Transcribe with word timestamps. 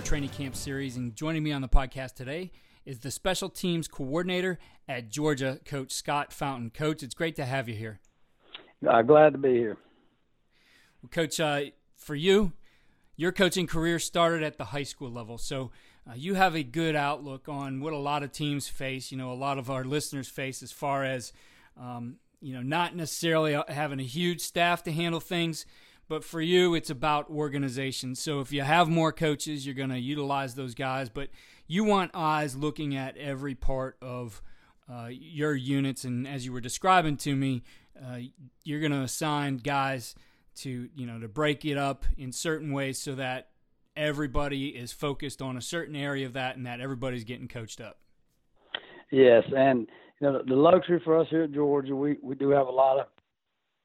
training 0.00 0.30
camp 0.30 0.56
series. 0.56 0.96
And 0.96 1.14
joining 1.14 1.42
me 1.42 1.52
on 1.52 1.62
the 1.62 1.68
podcast 1.68 2.14
today 2.14 2.52
is 2.84 3.00
the 3.00 3.10
special 3.10 3.48
teams 3.48 3.88
coordinator 3.88 4.58
at 4.88 5.10
Georgia, 5.10 5.60
Coach 5.64 5.92
Scott 5.92 6.32
Fountain. 6.32 6.70
Coach, 6.70 7.02
it's 7.02 7.14
great 7.14 7.36
to 7.36 7.44
have 7.44 7.68
you 7.68 7.74
here. 7.74 8.00
Uh, 8.86 9.02
glad 9.02 9.32
to 9.32 9.38
be 9.38 9.54
here. 9.54 9.76
Well, 11.02 11.10
Coach, 11.10 11.38
uh, 11.38 11.62
for 11.96 12.14
you, 12.14 12.52
your 13.16 13.32
coaching 13.32 13.66
career 13.66 13.98
started 13.98 14.42
at 14.42 14.56
the 14.56 14.64
high 14.66 14.82
school 14.82 15.10
level. 15.10 15.36
So 15.36 15.70
uh, 16.08 16.14
you 16.14 16.34
have 16.34 16.56
a 16.56 16.62
good 16.62 16.96
outlook 16.96 17.48
on 17.48 17.80
what 17.80 17.92
a 17.92 17.98
lot 17.98 18.22
of 18.22 18.32
teams 18.32 18.68
face, 18.68 19.12
you 19.12 19.18
know, 19.18 19.32
a 19.32 19.34
lot 19.34 19.58
of 19.58 19.70
our 19.70 19.84
listeners 19.84 20.28
face 20.28 20.62
as 20.62 20.72
far 20.72 21.04
as, 21.04 21.32
um, 21.78 22.16
you 22.40 22.54
know, 22.54 22.62
not 22.62 22.96
necessarily 22.96 23.60
having 23.68 24.00
a 24.00 24.04
huge 24.04 24.40
staff 24.40 24.82
to 24.84 24.92
handle 24.92 25.20
things, 25.20 25.66
but 26.10 26.24
for 26.24 26.40
you, 26.40 26.74
it's 26.74 26.90
about 26.90 27.30
organization. 27.30 28.16
So 28.16 28.40
if 28.40 28.52
you 28.52 28.62
have 28.62 28.88
more 28.88 29.12
coaches, 29.12 29.64
you're 29.64 29.76
going 29.76 29.90
to 29.90 30.00
utilize 30.00 30.56
those 30.56 30.74
guys, 30.74 31.08
but 31.08 31.28
you 31.68 31.84
want 31.84 32.10
eyes 32.14 32.56
looking 32.56 32.96
at 32.96 33.16
every 33.16 33.54
part 33.54 33.96
of 34.02 34.42
uh, 34.92 35.06
your 35.08 35.54
units. 35.54 36.02
And 36.02 36.26
as 36.26 36.44
you 36.44 36.52
were 36.52 36.60
describing 36.60 37.16
to 37.18 37.36
me, 37.36 37.62
uh, 37.96 38.18
you're 38.64 38.80
going 38.80 38.90
to 38.90 39.02
assign 39.02 39.58
guys 39.58 40.16
to, 40.56 40.88
you 40.96 41.06
know, 41.06 41.20
to 41.20 41.28
break 41.28 41.64
it 41.64 41.78
up 41.78 42.04
in 42.18 42.32
certain 42.32 42.72
ways 42.72 42.98
so 42.98 43.14
that 43.14 43.50
everybody 43.96 44.70
is 44.70 44.90
focused 44.90 45.40
on 45.40 45.56
a 45.56 45.62
certain 45.62 45.94
area 45.94 46.26
of 46.26 46.32
that 46.32 46.56
and 46.56 46.66
that 46.66 46.80
everybody's 46.80 47.22
getting 47.22 47.46
coached 47.46 47.80
up. 47.80 48.00
Yes, 49.12 49.44
and 49.56 49.86
you 50.20 50.26
know 50.26 50.42
the 50.44 50.56
luxury 50.56 51.00
for 51.04 51.20
us 51.20 51.28
here 51.30 51.44
at 51.44 51.52
Georgia, 51.52 51.94
we 51.94 52.16
we 52.22 52.34
do 52.34 52.50
have 52.50 52.66
a 52.66 52.72
lot 52.72 52.98
of 52.98 53.06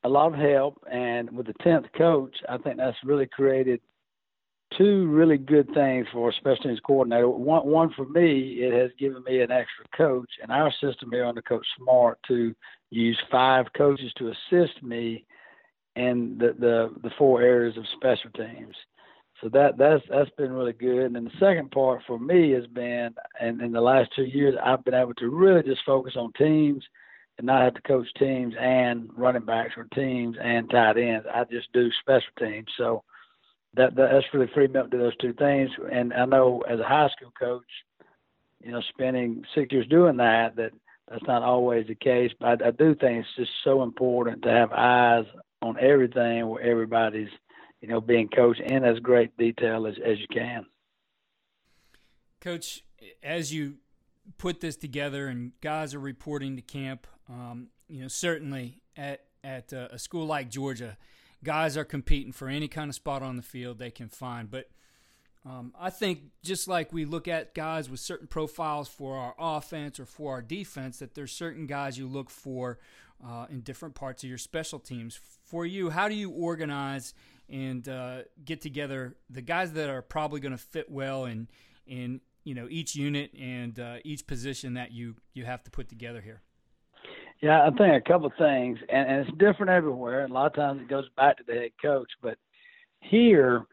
a 0.06 0.09
lot 0.09 0.31
of 0.31 0.39
help, 0.39 0.78
and 0.92 1.31
with 1.36 1.48
the 1.48 1.53
tenth 1.64 1.88
coach, 1.98 2.36
I 2.48 2.58
think 2.59 2.78
that's 2.78 2.98
really 3.03 3.25
created 3.25 3.81
two 4.78 5.08
really 5.08 5.38
good 5.38 5.67
things 5.73 6.06
for 6.14 6.30
a 6.30 6.34
special 6.34 6.64
teams 6.64 6.80
coordinator. 6.86 7.28
One, 7.28 7.66
one 7.66 7.92
for 7.95 8.06
me, 8.06 8.59
it 8.59 8.73
has 8.73 8.92
given 9.00 9.23
me 9.23 9.42
an 9.42 9.52
extra 9.52 9.86
coach, 9.97 10.30
and 10.42 10.52
our 10.52 10.72
system 10.80 11.09
here 11.12 11.25
under 11.25 11.42
Coach 11.42 11.66
Smart 11.78 12.20
to 12.28 12.53
use 12.92 13.20
five 13.31 13.66
coaches 13.75 14.12
to 14.17 14.30
assist 14.31 14.84
me 14.84 15.25
in 15.95 16.38
the 16.38 16.56
the, 16.59 16.94
the 17.02 17.12
four 17.17 17.42
areas 17.42 17.75
of 17.75 17.84
special 17.95 18.30
teams. 18.31 18.75
So 19.42 19.50
that 19.50 19.78
that's 19.78 20.03
that's 20.09 20.30
been 20.38 20.53
really 20.53 20.73
good. 20.73 21.06
And 21.06 21.16
then 21.16 21.25
the 21.25 21.40
second 21.40 21.72
part 21.72 22.02
for 22.06 22.19
me 22.19 22.52
has 22.52 22.67
been, 22.67 23.09
and 23.42 23.59
in 23.59 23.72
the 23.72 23.81
last 23.81 24.12
two 24.16 24.25
years, 24.25 24.56
I've 24.64 24.86
been 24.86 24.94
able 24.94 25.16
to 25.16 25.30
really 25.30 25.64
just 25.64 25.81
focus 25.84 26.14
on 26.16 26.31
teams 26.34 26.84
and 27.38 27.47
not 27.47 27.61
have 27.64 27.73
to 27.75 27.81
coach 27.81 28.08
teams 28.17 28.53
and 28.59 29.09
running 29.16 29.45
backs 29.45 29.73
or 29.78 29.88
teams 29.94 30.38
and 30.41 30.69
tight 30.69 30.97
ends. 30.97 31.25
I 31.33 31.44
just 31.45 31.72
do 31.73 31.89
special 32.00 32.30
teams. 32.39 32.67
So 32.78 33.03
that, 33.75 33.95
that 33.95 34.09
that's 34.11 34.33
really 34.33 34.50
freed 34.53 34.73
me 34.73 34.80
up 34.80 34.91
to 34.91 34.97
those 34.97 35.16
two 35.17 35.33
things. 35.33 35.69
And 35.91 36.13
I 36.13 36.25
know 36.25 36.63
as 36.69 36.80
a 36.80 36.83
high 36.88 37.09
school 37.16 37.33
coach, 37.38 37.63
you 38.63 38.72
know, 38.72 38.81
spending 38.89 39.44
six 39.53 39.72
years 39.72 39.88
doing 39.88 40.17
that, 40.17 40.56
that 40.56 40.72
that's 41.09 41.25
not 41.28 41.44
always 41.44 41.88
the 41.88 41.95
case. 41.95 42.31
But 42.39 42.63
I, 42.63 42.69
I 42.69 42.72
do 42.72 42.95
think 42.95 43.19
it's 43.19 43.36
just 43.36 43.52
so 43.63 43.83
important 43.83 44.44
to 44.44 44.50
have 44.50 44.72
eyes 44.72 45.25
on 45.61 45.78
everything 45.80 46.47
where 46.47 46.63
everybody's 46.63 47.30
you 47.86 47.91
know, 47.91 48.02
being 48.02 48.28
coached 48.30 48.61
in 48.61 48.83
as 48.83 48.97
great 48.97 49.38
detail 49.38 49.86
as, 49.86 49.94
as 50.03 50.17
you 50.19 50.25
can. 50.33 50.66
Coach, 52.41 52.84
as 53.22 53.53
you 53.53 53.75
put 54.40 54.59
this 54.59 54.75
together 54.75 55.28
and 55.28 55.52
guys 55.62 55.94
are 55.94 56.00
reporting 56.00 56.56
to 56.56 56.63
camp, 56.63 57.06
um, 57.30 57.68
you 57.88 58.02
know, 58.02 58.08
certainly 58.08 58.81
at, 58.96 59.22
at 59.44 59.74
uh, 59.74 59.88
a 59.91 60.00
school 60.00 60.25
like 60.25 60.50
Georgia, 60.50 60.97
guys 61.44 61.78
are 61.78 61.86
competing 61.86 62.31
for 62.31 62.47
any 62.47 62.68
kind 62.68 62.90
of 62.90 62.96
spot 62.96 63.22
on 63.22 63.36
the 63.36 63.41
field 63.41 63.78
they 63.78 63.91
can 63.91 64.09
find. 64.09 64.50
But 64.50 64.69
um, 65.46 65.74
I 65.80 65.90
think 65.90 66.22
just 66.44 66.68
like 66.68 66.91
we 66.91 67.06
look 67.06 67.28
at 67.28 67.53
guys 67.53 67.90
with 67.90 68.00
certain 68.00 68.28
profiles 68.28 68.88
for 68.88 69.18
our 69.18 69.35
offense 69.38 70.00
or 70.00 70.06
for 70.06 70.34
our 70.34 70.41
defense, 70.41 71.00
that 71.00 71.16
there's 71.16 71.31
certain 71.31 71.68
guys 71.68 71.97
you 71.97 72.08
look 72.08 72.30
for 72.30 72.80
uh, 73.25 73.46
in 73.50 73.62
different 73.62 73.96
parts 73.96 74.24
of 74.24 74.30
your 74.30 74.40
special 74.40 74.80
teams. 74.80 75.19
For 75.44 75.66
you, 75.66 75.90
how 75.91 76.08
do 76.09 76.16
you 76.16 76.30
organize– 76.30 77.14
and 77.50 77.88
uh, 77.88 78.19
get 78.44 78.62
together 78.62 79.16
the 79.30 79.41
guys 79.41 79.74
that 79.74 79.90
are 79.90 80.02
probably 80.02 80.40
going 80.40 80.52
to 80.52 80.58
fit 80.58 80.90
well 80.90 81.25
in 81.25 81.47
in 81.85 82.22
you 82.44 82.56
know 82.56 82.68
each 82.69 82.96
unit 82.96 83.31
and 83.40 83.80
uh, 83.80 83.97
each 84.03 84.25
position 84.25 84.74
that 84.74 84.91
you 84.91 85.16
you 85.34 85.46
have 85.46 85.64
to 85.64 85.72
put 85.72 85.90
together 85.90 86.22
here. 86.22 86.41
Yeah, 87.45 87.61
I 87.61 87.69
think 87.69 87.94
a 87.94 88.01
couple 88.01 88.25
of 88.25 88.33
things, 88.39 88.79
and, 88.89 89.07
and 89.07 89.19
it's 89.19 89.38
different 89.38 89.69
everywhere. 89.69 90.23
And 90.23 90.31
a 90.31 90.33
lot 90.33 90.47
of 90.47 90.56
times 90.56 90.81
it 90.81 90.89
goes 90.89 91.06
back 91.16 91.38
to 91.38 91.44
the 91.45 91.53
head 91.53 91.69
coach, 91.79 92.09
but 92.19 92.39
here 93.01 93.67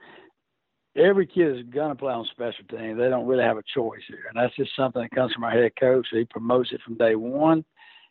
every 0.94 1.26
kid 1.26 1.56
is 1.56 1.64
going 1.72 1.88
to 1.88 1.94
play 1.94 2.12
on 2.12 2.28
special 2.32 2.66
teams. 2.68 2.98
They 2.98 3.08
don't 3.08 3.26
really 3.26 3.44
have 3.44 3.56
a 3.56 3.62
choice 3.74 4.02
here, 4.08 4.26
and 4.28 4.36
that's 4.36 4.54
just 4.56 4.76
something 4.76 5.00
that 5.00 5.14
comes 5.14 5.32
from 5.32 5.44
our 5.44 5.52
head 5.52 5.72
coach. 5.80 6.06
He 6.10 6.26
promotes 6.26 6.70
it 6.70 6.82
from 6.84 6.98
day 6.98 7.14
one. 7.14 7.64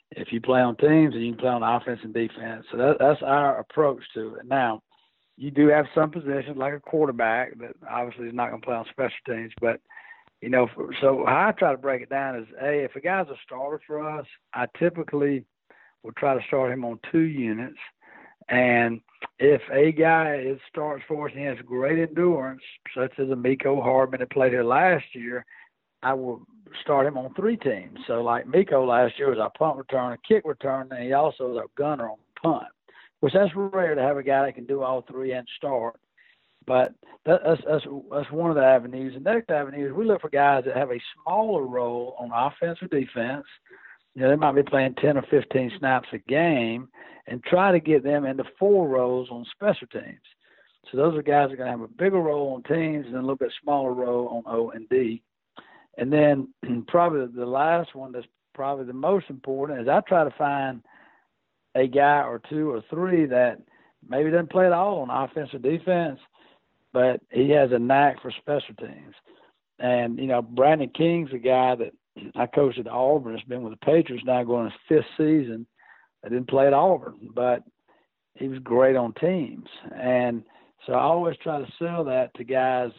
If 0.10 0.32
you 0.32 0.42
play 0.42 0.62
on 0.62 0.78
teams, 0.78 1.14
and 1.14 1.24
you 1.24 1.34
can 1.34 1.40
play 1.40 1.50
on 1.50 1.62
offense 1.62 2.00
and 2.02 2.12
defense. 2.12 2.66
So 2.72 2.78
that, 2.78 2.96
that's 3.00 3.22
our 3.22 3.60
approach 3.60 4.02
to 4.16 4.38
it. 4.38 4.48
Now, 4.48 4.82
you 5.38 5.52
do 5.52 5.68
have 5.68 5.86
some 5.94 6.10
positions 6.10 6.58
like 6.58 6.74
a 6.74 6.80
quarterback 6.80 7.56
that 7.60 7.76
obviously 7.88 8.30
is 8.30 8.34
not 8.34 8.50
going 8.50 8.62
to 8.62 8.66
play 8.66 8.76
on 8.78 8.86
special 8.90 9.16
teams, 9.28 9.54
but 9.62 9.80
you 10.42 10.50
know, 10.50 10.68
so 11.02 11.24
how 11.28 11.50
I 11.50 11.52
try 11.52 11.72
to 11.72 11.78
break 11.78 12.02
it 12.02 12.10
down 12.10 12.36
is, 12.36 12.48
a 12.60 12.84
if 12.84 12.96
a 12.96 13.00
guy's 13.00 13.28
a 13.28 13.36
starter 13.46 13.80
for 13.86 14.02
us, 14.02 14.26
I 14.56 14.66
typically 14.80 15.46
will 16.04 16.14
try 16.14 16.34
to 16.34 16.46
start 16.48 16.72
him 16.72 16.86
on 16.86 17.00
two 17.12 17.20
units, 17.20 17.78
and 18.50 19.02
if 19.40 19.62
a 19.72 19.92
guy 19.92 20.36
is 20.36 20.60
starts 20.70 21.04
for 21.08 21.28
us 21.28 21.34
and 21.36 21.46
has 21.46 21.58
great 21.66 22.00
endurance, 22.00 22.62
such 22.96 23.12
as 23.18 23.28
Mecole 23.28 23.84
Hardman 23.84 24.20
that 24.20 24.32
played 24.32 24.52
here 24.52 24.64
last 24.64 25.06
year, 25.14 25.46
I 26.04 26.14
will 26.14 26.46
start 26.82 27.06
him 27.06 27.18
on 27.18 27.34
three 27.36 27.58
teams. 27.58 28.00
So 28.08 28.22
like 28.22 28.48
Miko 28.48 28.86
last 28.86 29.20
year 29.20 29.30
was 29.30 29.40
our 29.40 29.52
punt 29.52 29.78
return, 29.78 30.14
a 30.14 30.18
kick 30.28 30.44
return, 30.46 30.88
and 30.92 31.04
he 31.04 31.14
also 31.14 31.50
was 31.50 31.58
our 31.58 31.68
gunner 31.76 32.10
on 32.10 32.18
punt 32.42 32.68
which 33.22 33.34
that's 33.34 33.52
rare 33.56 33.96
to 33.96 34.02
have 34.02 34.18
a 34.18 34.24
guy 34.24 34.46
that 34.46 34.56
can 34.56 34.66
do 34.66 34.82
all 34.82 35.04
three 35.04 35.32
and 35.32 35.48
start. 35.56 35.96
But 36.68 36.94
that, 37.26 37.42
that's, 37.46 37.62
that's 37.68 37.86
that's 38.12 38.32
one 38.32 38.52
of 38.52 38.56
the 38.56 38.64
avenues. 38.64 39.14
The 39.14 39.20
next 39.20 39.50
avenue 39.50 39.88
is 39.88 39.94
we 39.94 40.06
look 40.06 40.22
for 40.22 40.30
guys 40.30 40.64
that 40.66 40.76
have 40.76 40.92
a 40.92 41.02
smaller 41.24 41.66
role 41.66 42.16
on 42.20 42.32
offense 42.34 42.80
or 42.82 42.88
defense. 42.88 43.46
You 44.16 44.22
know, 44.22 44.30
they 44.30 44.36
might 44.36 44.56
be 44.56 44.64
playing 44.64 44.96
10 44.96 45.18
or 45.18 45.24
15 45.30 45.72
snaps 45.80 46.10
a 46.14 46.18
game, 46.18 46.90
and 47.28 47.44
try 47.44 47.72
to 47.72 47.80
get 47.80 48.04
them 48.04 48.26
into 48.26 48.44
four 48.60 48.88
roles 48.88 49.30
on 49.32 49.46
special 49.52 49.88
teams. 49.88 50.20
So 50.92 50.98
those 50.98 51.16
are 51.16 51.22
guys 51.22 51.48
that 51.48 51.54
are 51.54 51.58
going 51.58 51.72
to 51.72 51.78
have 51.78 51.82
a 51.82 51.88
bigger 51.88 52.20
role 52.20 52.54
on 52.54 52.64
teams 52.64 53.06
and 53.06 53.16
a 53.16 53.22
little 53.22 53.36
bit 53.36 53.54
smaller 53.64 53.94
role 53.94 54.28
on 54.46 54.54
O 54.54 54.72
and 54.72 54.90
D. 54.90 55.22
And 55.98 56.12
then 56.12 56.50
probably 56.88 57.28
the 57.28 57.46
last 57.46 57.96
one 57.96 58.12
that's 58.12 58.28
probably 58.54 58.86
the 58.86 58.94
most 58.94 59.30
important 59.30 59.82
is 59.82 59.88
I 59.88 60.02
try 60.02 60.24
to 60.24 60.36
find 60.38 60.82
a 61.76 61.88
guy 61.88 62.24
or 62.24 62.42
two 62.50 62.70
or 62.72 62.84
three 62.90 63.26
that 63.28 63.62
maybe 64.08 64.32
doesn't 64.32 64.52
play 64.52 64.66
at 64.66 64.74
all 64.74 65.00
on 65.00 65.10
offense 65.10 65.54
or 65.54 65.60
defense, 65.60 66.20
but 66.92 67.22
he 67.30 67.50
has 67.52 67.72
a 67.72 67.80
knack 67.80 68.22
for 68.22 68.32
special 68.32 68.76
teams. 68.76 69.16
And 69.80 70.18
you 70.20 70.28
know, 70.28 70.42
Brandon 70.42 70.90
King's 70.90 71.32
a 71.34 71.38
guy 71.38 71.76
that 71.76 71.94
I 72.36 72.46
coached 72.48 72.80
at 72.80 72.88
Auburn. 72.88 73.36
It's 73.36 73.48
been 73.48 73.64
with 73.64 73.74
the 73.74 73.86
Patriots 73.86 74.26
now 74.26 74.44
going 74.44 74.66
his 74.66 74.80
fifth 74.88 75.06
season. 75.18 75.66
I 76.26 76.30
didn't 76.30 76.50
play 76.50 76.68
at 76.68 76.74
Auburn, 76.74 77.30
but 77.34 77.64
he 78.36 78.48
was 78.48 78.60
great 78.60 78.96
on 78.96 79.14
teams. 79.14 79.68
And 79.96 80.44
so 80.86 80.94
I 80.94 81.02
always 81.02 81.38
try 81.38 81.60
to 81.60 81.72
sell 81.80 82.04
that 82.06 82.34
to 82.36 82.44
guys 82.44 82.92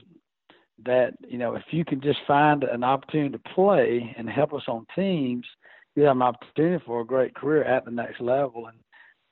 that 0.85 1.15
you 1.29 1.39
know 1.39 1.55
if 1.55 1.63
you 1.71 1.85
can 1.85 2.01
just 2.01 2.19
find 2.27 2.65
an 2.65 2.83
opportunity 2.83 3.31
to 3.31 3.51
play 3.55 4.15
and 4.17 4.29
help 4.29 4.53
us 4.55 4.65
on 4.69 4.87
teams– 4.95 5.47
you 5.95 6.05
have 6.05 6.17
an 6.17 6.23
opportunity 6.23 6.83
for 6.87 7.01
a 7.01 7.07
great 7.07 7.35
career 7.35 7.65
at 7.65 7.85
the 7.85 7.91
next 7.91 8.21
level. 8.21 8.67
And 8.67 8.79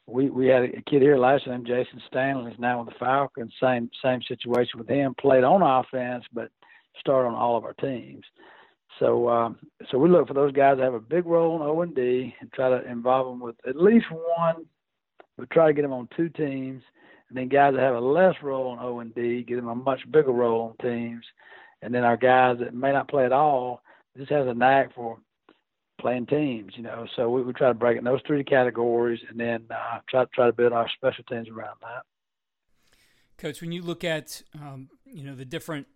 we 0.07 0.31
we 0.31 0.47
had 0.47 0.65
a 0.65 0.83
kid 0.83 1.03
here 1.03 1.17
last 1.17 1.45
time, 1.45 1.65
Jayson 1.65 2.01
Stanley, 2.09 2.53
is 2.53 2.59
now 2.59 2.83
with 2.83 2.93
the 2.93 2.99
Falcons. 2.99 3.53
Same 3.61 3.91
same 4.03 4.21
situation 4.23 4.79
with 4.79 4.89
him. 4.89 5.15
Played 5.21 5.45
on 5.45 5.63
offense, 5.63 6.25
but 6.33 6.51
started 6.99 7.29
on 7.29 7.35
all 7.35 7.57
of 7.57 7.65
our 7.65 7.75
teams. 7.75 8.25
So 9.01 9.29
um, 9.29 9.59
so 9.91 9.99
we 9.99 10.09
look 10.09 10.29
for 10.29 10.35
those 10.35 10.53
guys 10.53 10.77
that 10.77 10.85
have 10.85 10.95
a 10.95 11.01
big 11.01 11.27
role 11.27 11.57
in 11.57 11.63
O 11.63 11.81
and 11.81 11.95
D 11.95 12.35
and 12.41 12.53
try 12.53 12.69
to 12.69 12.89
involve 12.89 13.27
them 13.27 13.41
with 13.41 13.57
at 13.67 13.75
least 13.75 14.07
one. 14.11 14.67
We 15.39 15.47
try 15.47 15.67
to 15.69 15.73
get 15.73 15.83
them 15.83 15.93
on 15.93 16.09
two 16.15 16.29
teams, 16.29 16.83
and 17.29 17.37
then 17.37 17.49
guys 17.49 17.73
that 17.75 17.81
have 17.81 17.95
a 17.95 18.01
less 18.01 18.35
role 18.43 18.75
in 18.75 18.79
O 18.79 19.01
and 19.01 19.15
D, 19.15 19.43
get 19.43 19.57
them 19.57 19.69
a 19.69 19.75
much 19.75 20.01
bigger 20.13 20.33
role 20.33 20.69
on 20.69 20.87
teams, 20.87 21.25
and 21.81 21.95
then 21.95 22.05
our 22.05 22.19
guys 22.19 22.59
that 22.61 22.75
may 22.75 22.93
not 22.93 23.09
play 23.09 23.25
at 23.25 23.33
all 23.33 23.83
just 24.19 24.31
has 24.31 24.47
a 24.47 24.55
knack 24.55 24.95
for 24.95 25.19
playing 25.99 26.27
teams, 26.27 26.73
you 26.77 26.83
know. 26.83 27.07
So 27.17 27.31
we, 27.31 27.43
we 27.43 27.55
try 27.55 27.69
to 27.69 27.75
break 27.75 27.97
it 27.97 28.01
in 28.01 28.05
those 28.05 28.21
three 28.27 28.45
categories, 28.45 29.21
and 29.31 29.41
then 29.41 29.65
uh, 29.71 30.01
try 30.11 30.27
try 30.35 30.47
to 30.47 30.53
build 30.53 30.75
our 30.75 30.89
special 30.95 31.25
teams 31.25 31.49
around 31.49 31.77
that. 31.81 32.03
Coach, 33.39 33.63
when 33.63 33.73
you 33.73 33.81
look 33.81 34.05
at 34.05 34.43
um, 34.55 34.91
you 35.07 35.25
know 35.25 35.35
the 35.35 35.47
different 35.47 35.87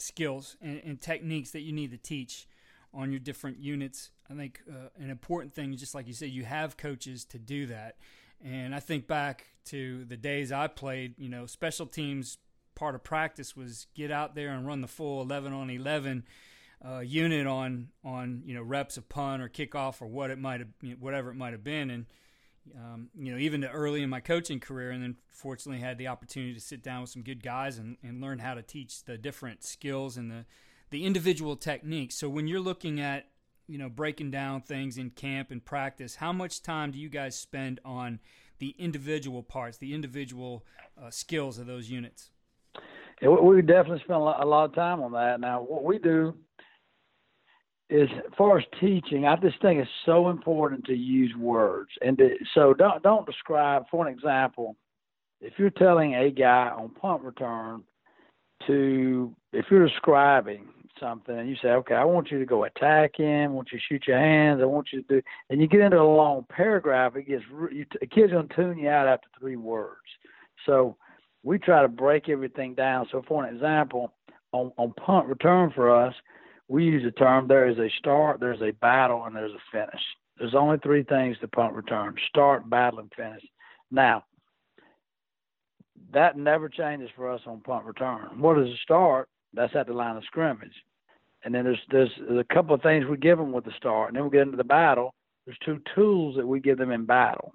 skills 0.00 0.56
and, 0.60 0.80
and, 0.84 1.00
techniques 1.00 1.50
that 1.50 1.60
you 1.60 1.72
need 1.72 1.90
to 1.90 1.98
teach 1.98 2.48
on 2.92 3.10
your 3.10 3.20
different 3.20 3.58
units, 3.58 4.10
I 4.30 4.34
think 4.34 4.60
uh, 4.68 4.88
an 4.98 5.10
important 5.10 5.54
thing, 5.54 5.76
just 5.76 5.94
like 5.94 6.06
you 6.06 6.14
said, 6.14 6.30
you 6.30 6.44
have 6.44 6.76
coaches 6.76 7.24
to 7.26 7.38
do 7.38 7.66
that. 7.66 7.96
And 8.42 8.74
I 8.74 8.80
think 8.80 9.06
back 9.06 9.46
to 9.66 10.04
the 10.06 10.16
days 10.16 10.50
I 10.50 10.66
played, 10.66 11.14
you 11.18 11.28
know, 11.28 11.46
special 11.46 11.86
teams 11.86 12.38
part 12.74 12.94
of 12.94 13.04
practice 13.04 13.54
was 13.54 13.86
get 13.94 14.10
out 14.10 14.34
there 14.34 14.50
and 14.50 14.66
run 14.66 14.80
the 14.80 14.88
full 14.88 15.20
11 15.20 15.52
on 15.52 15.68
11 15.68 16.24
uh, 16.82 17.00
unit 17.00 17.46
on 17.46 17.88
on 18.02 18.42
you 18.46 18.54
know 18.54 18.62
reps 18.62 18.96
of 18.96 19.06
punt 19.08 19.42
or 19.42 19.50
kickoff 19.50 20.00
or 20.00 20.06
what 20.06 20.30
it 20.30 20.38
might 20.38 20.60
have 20.60 20.68
whatever 20.98 21.30
it 21.30 21.34
might 21.34 21.52
have 21.52 21.62
been 21.62 21.90
and 21.90 22.06
um, 22.76 23.08
you 23.16 23.32
know 23.32 23.38
even 23.38 23.64
early 23.64 24.02
in 24.02 24.10
my 24.10 24.20
coaching 24.20 24.60
career 24.60 24.90
and 24.90 25.02
then 25.02 25.16
fortunately 25.28 25.80
had 25.80 25.98
the 25.98 26.08
opportunity 26.08 26.54
to 26.54 26.60
sit 26.60 26.82
down 26.82 27.00
with 27.00 27.10
some 27.10 27.22
good 27.22 27.42
guys 27.42 27.78
and, 27.78 27.96
and 28.02 28.20
learn 28.20 28.38
how 28.38 28.54
to 28.54 28.62
teach 28.62 29.04
the 29.04 29.18
different 29.18 29.64
skills 29.64 30.16
and 30.16 30.30
the 30.30 30.44
the 30.90 31.04
individual 31.04 31.56
techniques. 31.56 32.16
So 32.16 32.28
when 32.28 32.48
you're 32.48 32.60
looking 32.60 33.00
at 33.00 33.26
you 33.66 33.78
know 33.78 33.88
breaking 33.88 34.30
down 34.30 34.62
things 34.62 34.98
in 34.98 35.10
camp 35.10 35.50
and 35.50 35.64
practice 35.64 36.16
how 36.16 36.32
much 36.32 36.62
time 36.62 36.90
do 36.90 36.98
you 36.98 37.08
guys 37.08 37.36
spend 37.36 37.80
on 37.84 38.18
the 38.58 38.74
individual 38.78 39.42
parts 39.42 39.78
the 39.78 39.94
individual 39.94 40.64
uh, 41.00 41.10
skills 41.10 41.58
of 41.58 41.66
those 41.66 41.88
units? 41.88 42.30
Yeah, 43.22 43.28
we 43.28 43.60
definitely 43.62 44.00
spend 44.00 44.16
a 44.16 44.18
lot, 44.18 44.64
of 44.64 44.74
time 44.74 45.02
on 45.02 45.12
that. 45.12 45.40
Now 45.40 45.62
what 45.62 45.84
we 45.84 45.98
do 45.98 46.34
as 47.90 48.08
far 48.36 48.58
as 48.58 48.64
teaching, 48.80 49.26
I 49.26 49.36
just 49.36 49.60
think 49.60 49.80
it's 49.80 49.90
so 50.06 50.28
important 50.28 50.84
to 50.86 50.94
use 50.94 51.34
words. 51.36 51.90
And 52.02 52.16
to, 52.18 52.30
so 52.54 52.72
don't 52.72 53.02
don't 53.02 53.26
describe. 53.26 53.84
For 53.90 54.06
an 54.06 54.12
example, 54.12 54.76
if 55.40 55.54
you're 55.58 55.70
telling 55.70 56.14
a 56.14 56.30
guy 56.30 56.70
on 56.76 56.90
punt 56.90 57.22
return 57.22 57.82
to, 58.66 59.34
if 59.52 59.66
you're 59.70 59.88
describing 59.88 60.68
something 61.00 61.36
and 61.38 61.48
you 61.48 61.56
say, 61.62 61.68
okay, 61.68 61.94
I 61.94 62.04
want 62.04 62.30
you 62.30 62.38
to 62.38 62.44
go 62.44 62.64
attack 62.64 63.16
him, 63.16 63.50
I 63.50 63.54
want 63.54 63.68
you 63.72 63.78
to 63.78 63.84
shoot 63.88 64.04
your 64.06 64.18
hands, 64.18 64.60
I 64.62 64.66
want 64.66 64.88
you 64.92 65.02
to 65.02 65.08
do, 65.08 65.22
and 65.48 65.60
you 65.60 65.66
get 65.66 65.80
into 65.80 66.00
a 66.00 66.02
long 66.02 66.44
paragraph, 66.50 67.16
it 67.16 67.26
gets 67.26 67.42
you, 67.72 67.86
a 68.02 68.06
kid's 68.06 68.32
gonna 68.32 68.48
tune 68.54 68.78
you 68.78 68.88
out 68.88 69.08
after 69.08 69.28
three 69.38 69.56
words. 69.56 69.96
So 70.66 70.96
we 71.42 71.58
try 71.58 71.82
to 71.82 71.88
break 71.88 72.28
everything 72.28 72.74
down. 72.74 73.06
So 73.10 73.22
for 73.26 73.44
an 73.44 73.54
example, 73.54 74.12
on 74.52 74.72
on 74.76 74.92
punt 74.92 75.26
return 75.26 75.72
for 75.74 75.90
us 75.90 76.14
we 76.70 76.84
use 76.84 77.02
the 77.02 77.10
term 77.10 77.48
there 77.48 77.68
is 77.68 77.78
a 77.78 77.90
start, 77.98 78.38
there's 78.38 78.62
a 78.62 78.70
battle, 78.70 79.24
and 79.24 79.34
there's 79.34 79.50
a 79.50 79.58
finish. 79.72 80.00
There's 80.38 80.54
only 80.54 80.78
three 80.78 81.02
things 81.02 81.36
to 81.40 81.48
punt 81.48 81.74
return 81.74 82.14
start, 82.28 82.70
battle, 82.70 83.00
and 83.00 83.12
finish. 83.16 83.42
Now, 83.90 84.22
that 86.14 86.38
never 86.38 86.68
changes 86.68 87.10
for 87.16 87.28
us 87.28 87.40
on 87.44 87.60
punt 87.62 87.84
return. 87.86 88.40
What 88.40 88.56
is 88.60 88.68
a 88.68 88.76
start? 88.84 89.28
That's 89.52 89.74
at 89.74 89.88
the 89.88 89.92
line 89.92 90.16
of 90.16 90.22
scrimmage. 90.24 90.72
And 91.44 91.52
then 91.52 91.64
there's, 91.64 91.80
there's 91.90 92.10
there's 92.28 92.44
a 92.48 92.54
couple 92.54 92.76
of 92.76 92.82
things 92.82 93.04
we 93.04 93.16
give 93.16 93.38
them 93.38 93.50
with 93.50 93.64
the 93.64 93.72
start, 93.76 94.08
and 94.08 94.16
then 94.16 94.24
we 94.24 94.30
get 94.30 94.42
into 94.42 94.56
the 94.56 94.62
battle. 94.62 95.12
There's 95.46 95.58
two 95.64 95.80
tools 95.96 96.36
that 96.36 96.46
we 96.46 96.60
give 96.60 96.78
them 96.78 96.92
in 96.92 97.04
battle, 97.04 97.52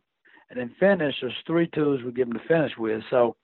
and 0.50 0.60
then 0.60 0.76
finish. 0.78 1.16
There's 1.22 1.34
three 1.48 1.70
tools 1.74 2.02
we 2.04 2.12
give 2.12 2.28
them 2.28 2.38
to 2.38 2.48
finish 2.50 2.74
with. 2.78 3.02
So, 3.10 3.38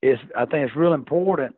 it's 0.00 0.22
I 0.38 0.44
think 0.44 0.68
it's 0.68 0.76
real 0.76 0.92
important 0.92 1.56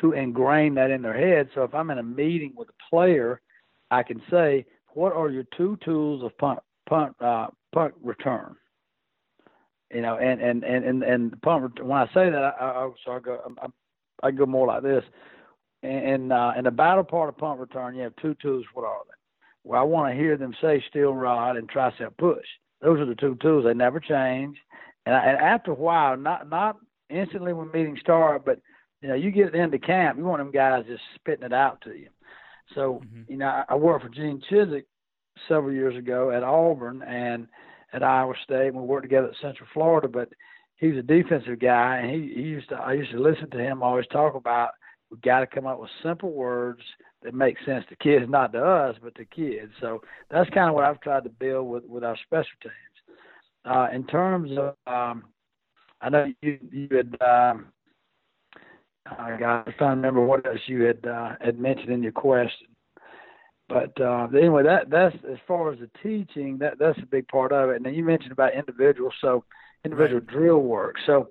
to 0.00 0.12
ingrain 0.12 0.74
that 0.74 0.90
in 0.90 1.02
their 1.02 1.16
head. 1.16 1.48
So 1.54 1.62
if 1.62 1.74
I'm 1.74 1.90
in 1.90 1.98
a 1.98 2.02
meeting 2.02 2.52
with 2.56 2.68
a 2.68 2.90
player, 2.90 3.40
I 3.90 4.02
can 4.02 4.22
say, 4.30 4.66
"What 4.94 5.12
are 5.12 5.30
your 5.30 5.44
two 5.56 5.78
tools 5.84 6.22
of 6.22 6.36
punt 6.38 6.60
punt 6.88 7.14
uh, 7.20 7.48
punt 7.72 7.94
return?" 8.02 8.56
You 9.92 10.02
know, 10.02 10.16
and 10.16 10.40
and 10.40 10.64
and 10.64 10.84
and, 10.84 11.02
and 11.02 11.42
punt. 11.42 11.82
When 11.82 11.98
I 11.98 12.06
say 12.06 12.30
that, 12.30 12.54
I, 12.60 12.64
I 12.64 12.90
so 13.04 13.12
I 13.12 13.20
go 13.20 13.54
I, 13.62 13.66
I 14.26 14.30
go 14.30 14.46
more 14.46 14.66
like 14.66 14.82
this. 14.82 15.04
And 15.82 16.32
uh, 16.32 16.52
in 16.56 16.64
the 16.64 16.70
battle 16.70 17.04
part 17.04 17.28
of 17.28 17.38
punt 17.38 17.60
return, 17.60 17.94
you 17.94 18.02
have 18.02 18.16
two 18.16 18.34
tools. 18.42 18.64
What 18.74 18.84
are 18.84 19.02
they? 19.06 19.14
Well, 19.62 19.80
I 19.80 19.84
want 19.84 20.12
to 20.12 20.20
hear 20.20 20.36
them 20.36 20.54
say 20.60 20.82
steel 20.88 21.14
rod 21.14 21.56
and 21.56 21.70
tricep 21.70 22.16
push. 22.18 22.46
Those 22.80 22.98
are 23.00 23.06
the 23.06 23.14
two 23.14 23.36
tools. 23.42 23.64
They 23.64 23.74
never 23.74 24.00
change. 24.00 24.56
And, 25.06 25.14
I, 25.14 25.24
and 25.24 25.38
after 25.38 25.72
a 25.72 25.74
while, 25.74 26.16
not 26.16 26.48
not 26.48 26.76
instantly 27.08 27.52
when 27.52 27.70
meetings 27.70 28.00
start, 28.00 28.44
but 28.44 28.58
you 29.06 29.12
know, 29.12 29.18
you 29.18 29.30
get 29.30 29.54
into 29.54 29.78
camp, 29.78 30.18
you 30.18 30.24
want 30.24 30.40
them 30.40 30.50
guys 30.50 30.84
just 30.88 31.02
spitting 31.14 31.44
it 31.44 31.52
out 31.52 31.80
to 31.82 31.90
you. 31.90 32.08
So, 32.74 33.00
mm-hmm. 33.04 33.30
you 33.30 33.38
know, 33.38 33.46
I, 33.46 33.64
I 33.68 33.74
worked 33.76 34.04
for 34.04 34.10
Gene 34.10 34.42
Chizik 34.50 34.82
several 35.46 35.72
years 35.72 35.96
ago 35.96 36.32
at 36.32 36.42
Auburn 36.42 37.02
and 37.02 37.46
at 37.92 38.02
Iowa 38.02 38.34
State, 38.42 38.66
and 38.66 38.74
we 38.74 38.82
worked 38.82 39.04
together 39.04 39.28
at 39.28 39.40
Central 39.40 39.68
Florida. 39.72 40.08
But 40.08 40.30
he 40.74 40.88
was 40.88 40.98
a 40.98 41.02
defensive 41.02 41.60
guy, 41.60 41.98
and 41.98 42.10
he, 42.10 42.34
he 42.34 42.42
used 42.42 42.68
to. 42.70 42.74
I 42.74 42.94
used 42.94 43.12
to 43.12 43.20
listen 43.20 43.48
to 43.50 43.58
him 43.58 43.80
always 43.80 44.08
talk 44.08 44.34
about 44.34 44.70
we 45.12 45.18
got 45.18 45.38
to 45.38 45.46
come 45.46 45.68
up 45.68 45.80
with 45.80 45.90
simple 46.02 46.32
words 46.32 46.82
that 47.22 47.32
make 47.32 47.58
sense 47.64 47.84
to 47.90 47.96
kids, 47.96 48.26
not 48.28 48.52
to 48.54 48.60
us, 48.60 48.96
but 49.00 49.14
to 49.14 49.24
kids. 49.24 49.70
So 49.80 50.02
that's 50.32 50.50
kind 50.50 50.68
of 50.68 50.74
what 50.74 50.82
I've 50.82 51.00
tried 51.00 51.22
to 51.22 51.30
build 51.30 51.68
with 51.68 51.84
with 51.84 52.02
our 52.02 52.16
special 52.26 52.58
teams. 52.60 52.74
Uh, 53.64 53.86
in 53.92 54.04
terms 54.08 54.50
of, 54.58 54.74
um, 54.92 55.22
I 56.00 56.10
know 56.10 56.26
you 56.42 56.58
you 56.72 56.88
had 56.90 57.16
um, 57.22 57.66
I 59.18 59.36
got 59.38 59.64
trying 59.76 59.76
to 59.76 59.96
remember 59.96 60.24
what 60.24 60.46
else 60.46 60.60
you 60.66 60.82
had 60.82 61.06
uh, 61.06 61.34
had 61.40 61.58
mentioned 61.58 61.90
in 61.90 62.02
your 62.02 62.12
question. 62.12 62.68
But 63.68 64.00
uh, 64.00 64.28
anyway, 64.36 64.62
that 64.62 64.90
that's 64.90 65.16
as 65.30 65.38
far 65.46 65.72
as 65.72 65.80
the 65.80 65.90
teaching, 66.02 66.58
that 66.58 66.78
that's 66.78 66.98
a 66.98 67.06
big 67.06 67.26
part 67.28 67.52
of 67.52 67.70
it. 67.70 67.76
And 67.76 67.84
then 67.84 67.94
you 67.94 68.04
mentioned 68.04 68.32
about 68.32 68.54
individual, 68.54 69.10
so 69.20 69.44
individual 69.84 70.20
right. 70.20 70.28
drill 70.28 70.58
work. 70.58 70.96
So 71.04 71.30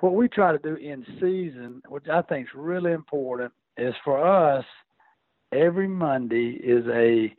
what 0.00 0.14
we 0.14 0.28
try 0.28 0.52
to 0.52 0.58
do 0.58 0.76
in 0.76 1.04
season, 1.20 1.82
which 1.88 2.08
I 2.08 2.22
think 2.22 2.46
is 2.46 2.54
really 2.54 2.92
important, 2.92 3.52
is 3.76 3.94
for 4.04 4.24
us 4.24 4.64
every 5.52 5.88
Monday 5.88 6.50
is 6.52 6.86
a 6.88 7.34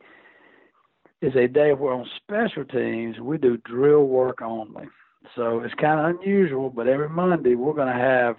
is 1.22 1.34
a 1.34 1.48
day 1.48 1.72
where 1.72 1.94
on 1.94 2.06
special 2.16 2.64
teams 2.64 3.18
we 3.18 3.38
do 3.38 3.56
drill 3.58 4.04
work 4.04 4.42
only. 4.42 4.86
So 5.34 5.60
it's 5.60 5.74
kind 5.74 5.98
of 5.98 6.20
unusual, 6.20 6.70
but 6.70 6.86
every 6.86 7.08
Monday 7.08 7.54
we're 7.54 7.72
going 7.72 7.92
to 7.92 8.00
have 8.00 8.36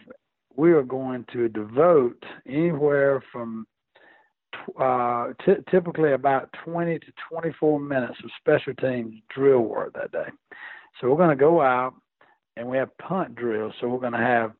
we 0.58 0.74
are 0.74 0.84
going 0.84 1.24
to 1.32 1.48
devote 1.48 2.22
anywhere 2.48 3.24
from 3.32 3.66
uh, 4.80 5.28
t- 5.46 5.64
typically 5.70 6.14
about 6.14 6.50
20 6.66 7.00
to 7.00 7.06
24 7.30 7.80
minutes 7.80 8.18
of 8.24 8.32
special 8.40 8.74
teams 8.74 9.14
drill 9.34 9.62
work 9.62 9.94
that 9.94 10.12
day. 10.12 10.28
So 11.00 11.10
we're 11.10 11.18
going 11.18 11.30
to 11.30 11.36
go 11.36 11.62
out 11.62 11.94
and 12.58 12.68
we 12.68 12.78
have 12.78 12.90
punt 12.98 13.36
drills. 13.36 13.74
So 13.80 13.88
we're 13.88 14.00
going 14.00 14.14
to 14.14 14.18
have 14.18 14.52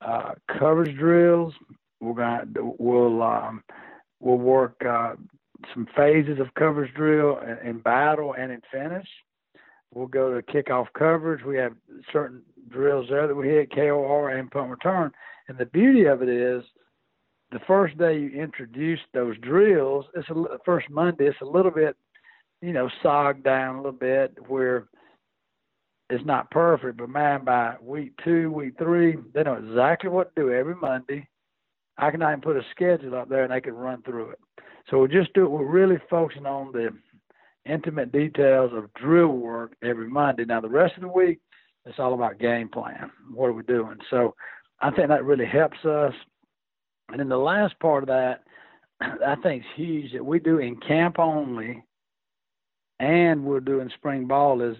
uh, 0.00 0.34
coverage 0.58 0.96
drills. 0.96 1.52
We're 2.00 2.14
going 2.14 2.54
to 2.54 2.74
we'll 2.78 3.22
um, 3.22 3.62
we'll 4.20 4.38
work 4.38 4.80
uh, 4.88 5.14
some 5.74 5.86
phases 5.96 6.38
of 6.38 6.54
coverage 6.54 6.94
drill 6.94 7.38
in, 7.40 7.68
in 7.68 7.78
battle 7.80 8.34
and 8.38 8.52
in 8.52 8.62
finish. 8.72 9.06
We'll 9.92 10.06
go 10.06 10.32
to 10.32 10.42
kickoff 10.42 10.86
coverage. 10.96 11.44
We 11.44 11.56
have 11.56 11.72
certain 12.12 12.42
drills 12.70 13.06
there 13.08 13.26
that 13.26 13.34
we 13.34 13.48
hit 13.48 13.72
KOR 13.74 14.30
and 14.30 14.50
punt 14.50 14.70
return. 14.70 15.10
And 15.48 15.58
the 15.58 15.66
beauty 15.66 16.04
of 16.04 16.22
it 16.22 16.28
is, 16.28 16.62
the 17.52 17.60
first 17.66 17.98
day 17.98 18.18
you 18.18 18.30
introduce 18.30 19.00
those 19.12 19.36
drills, 19.38 20.04
it's 20.14 20.28
a 20.30 20.58
first 20.64 20.88
Monday. 20.88 21.26
It's 21.26 21.40
a 21.42 21.44
little 21.44 21.72
bit, 21.72 21.96
you 22.62 22.72
know, 22.72 22.88
sogged 23.02 23.42
down 23.42 23.76
a 23.76 23.78
little 23.78 23.92
bit 23.92 24.36
where 24.46 24.86
it's 26.08 26.24
not 26.24 26.50
perfect. 26.50 26.98
But 26.98 27.08
man, 27.08 27.44
by 27.44 27.74
week 27.82 28.12
two, 28.24 28.52
week 28.52 28.74
three, 28.78 29.16
they 29.34 29.42
know 29.42 29.54
exactly 29.54 30.10
what 30.10 30.34
to 30.34 30.42
do 30.42 30.52
every 30.52 30.76
Monday. 30.76 31.28
I 31.98 32.10
can 32.10 32.22
even 32.22 32.40
put 32.40 32.56
a 32.56 32.62
schedule 32.70 33.16
up 33.16 33.28
there 33.28 33.42
and 33.42 33.52
they 33.52 33.60
can 33.60 33.74
run 33.74 34.02
through 34.02 34.30
it. 34.30 34.38
So 34.88 34.98
we 35.00 35.08
just 35.08 35.32
do 35.34 35.44
it. 35.44 35.50
We're 35.50 35.64
really 35.64 35.98
focusing 36.08 36.46
on 36.46 36.72
the 36.72 36.90
intimate 37.66 38.12
details 38.12 38.72
of 38.74 38.92
drill 38.94 39.28
work 39.28 39.74
every 39.82 40.08
Monday. 40.08 40.44
Now 40.44 40.60
the 40.60 40.68
rest 40.68 40.94
of 40.96 41.02
the 41.02 41.08
week, 41.08 41.40
it's 41.86 41.98
all 41.98 42.14
about 42.14 42.38
game 42.38 42.68
plan. 42.68 43.10
What 43.32 43.46
are 43.46 43.52
we 43.52 43.62
doing? 43.62 43.96
So 44.10 44.34
I 44.80 44.90
think 44.90 45.08
that 45.08 45.24
really 45.24 45.46
helps 45.46 45.84
us. 45.84 46.12
And 47.08 47.20
then 47.20 47.28
the 47.28 47.36
last 47.36 47.78
part 47.80 48.02
of 48.02 48.08
that, 48.08 48.42
I 49.00 49.36
think 49.42 49.62
is 49.62 49.70
huge 49.76 50.12
that 50.12 50.24
we 50.24 50.38
do 50.38 50.58
in 50.58 50.76
camp 50.76 51.18
only, 51.18 51.82
and 52.98 53.44
we're 53.44 53.60
doing 53.60 53.90
spring 53.94 54.26
ball 54.26 54.60
is 54.60 54.76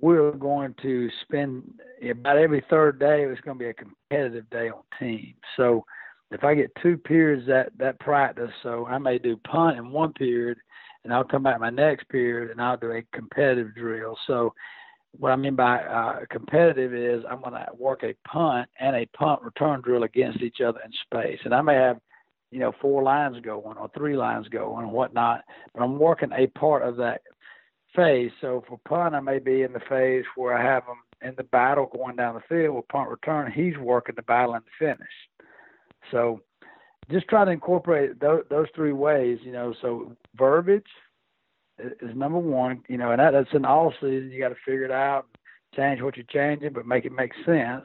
we're 0.00 0.32
going 0.32 0.74
to 0.80 1.10
spend 1.22 1.62
about 2.08 2.38
every 2.38 2.64
third 2.70 2.98
day. 2.98 3.24
It's 3.24 3.40
going 3.40 3.58
to 3.58 3.64
be 3.64 3.68
a 3.68 3.74
competitive 3.74 4.48
day 4.50 4.70
on 4.70 4.82
team. 4.98 5.34
So 5.56 5.84
if 6.30 6.44
I 6.44 6.54
get 6.54 6.70
two 6.82 6.96
periods 6.96 7.46
that 7.48 7.72
that 7.78 7.98
practice, 8.00 8.50
so 8.62 8.86
I 8.86 8.96
may 8.98 9.18
do 9.18 9.36
punt 9.36 9.76
in 9.76 9.90
one 9.90 10.12
period, 10.14 10.56
and 11.04 11.12
I'll 11.12 11.24
come 11.24 11.42
back 11.42 11.60
my 11.60 11.70
next 11.70 12.08
period 12.08 12.50
and 12.50 12.60
I'll 12.60 12.76
do 12.76 12.92
a 12.92 13.02
competitive 13.14 13.74
drill. 13.74 14.16
So 14.26 14.54
what 15.18 15.32
I 15.32 15.36
mean 15.36 15.56
by 15.56 15.80
uh, 15.80 16.20
competitive 16.30 16.94
is 16.94 17.24
I'm 17.28 17.40
going 17.40 17.54
to 17.54 17.66
work 17.76 18.02
a 18.02 18.14
punt 18.28 18.68
and 18.78 18.96
a 18.96 19.06
punt 19.06 19.42
return 19.42 19.80
drill 19.80 20.04
against 20.04 20.40
each 20.40 20.60
other 20.60 20.80
in 20.84 20.92
space, 21.04 21.40
and 21.44 21.54
I 21.54 21.62
may 21.62 21.74
have, 21.74 21.98
you 22.50 22.60
know, 22.60 22.72
four 22.80 23.02
lines 23.02 23.38
going 23.42 23.76
or 23.76 23.90
three 23.96 24.16
lines 24.16 24.48
going 24.48 24.84
and 24.84 24.92
whatnot, 24.92 25.42
but 25.74 25.82
I'm 25.82 25.98
working 25.98 26.30
a 26.32 26.46
part 26.48 26.82
of 26.82 26.96
that 26.96 27.22
phase. 27.94 28.30
So 28.40 28.64
for 28.68 28.78
punt, 28.88 29.14
I 29.14 29.20
may 29.20 29.38
be 29.38 29.62
in 29.62 29.72
the 29.72 29.80
phase 29.88 30.24
where 30.36 30.56
I 30.56 30.62
have 30.62 30.84
him 30.84 30.96
in 31.22 31.34
the 31.36 31.44
battle 31.44 31.90
going 31.92 32.16
down 32.16 32.34
the 32.34 32.40
field. 32.48 32.76
With 32.76 32.88
punt 32.88 33.10
return, 33.10 33.52
he's 33.52 33.76
working 33.78 34.14
the 34.14 34.22
battle 34.22 34.54
and 34.54 34.64
the 34.64 34.86
finish. 34.86 35.12
So 36.10 36.40
just 37.10 37.28
try 37.28 37.44
to 37.44 37.50
incorporate 37.50 38.20
those, 38.20 38.44
those 38.50 38.66
three 38.74 38.92
ways, 38.92 39.38
you 39.42 39.52
know. 39.52 39.74
So 39.82 40.16
verbiage, 40.36 40.86
is 42.00 42.16
number 42.16 42.38
one. 42.38 42.82
You 42.88 42.98
know, 42.98 43.10
and 43.10 43.20
that, 43.20 43.32
that's 43.32 43.52
in 43.52 43.64
all 43.64 43.92
season. 44.00 44.30
You 44.30 44.40
got 44.40 44.50
to 44.50 44.56
figure 44.64 44.84
it 44.84 44.90
out, 44.90 45.26
change 45.74 46.00
what 46.00 46.16
you're 46.16 46.26
changing, 46.30 46.72
but 46.72 46.86
make 46.86 47.04
it 47.04 47.12
make 47.12 47.32
sense. 47.44 47.84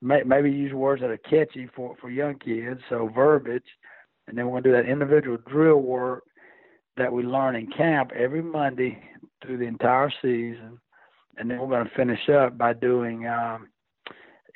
may, 0.00 0.22
maybe 0.22 0.50
use 0.50 0.72
words 0.72 1.02
that 1.02 1.10
are 1.10 1.16
catchy 1.18 1.68
for 1.74 1.96
for 2.00 2.10
young 2.10 2.38
kids, 2.38 2.80
so 2.88 3.10
verbiage, 3.14 3.62
and 4.28 4.36
then 4.36 4.46
we're 4.46 4.60
going 4.60 4.64
to 4.64 4.70
do 4.70 4.76
that 4.76 4.90
individual 4.90 5.38
drill 5.48 5.80
work 5.80 6.24
that 6.96 7.12
we 7.12 7.22
learn 7.22 7.56
in 7.56 7.66
camp 7.68 8.10
every 8.16 8.42
Monday 8.42 9.02
through 9.42 9.58
the 9.58 9.64
entire 9.64 10.12
season, 10.22 10.78
and 11.36 11.50
then 11.50 11.58
we're 11.58 11.68
going 11.68 11.84
to 11.84 11.94
finish 11.94 12.28
up 12.28 12.56
by 12.56 12.72
doing. 12.72 13.26
Um, 13.26 13.68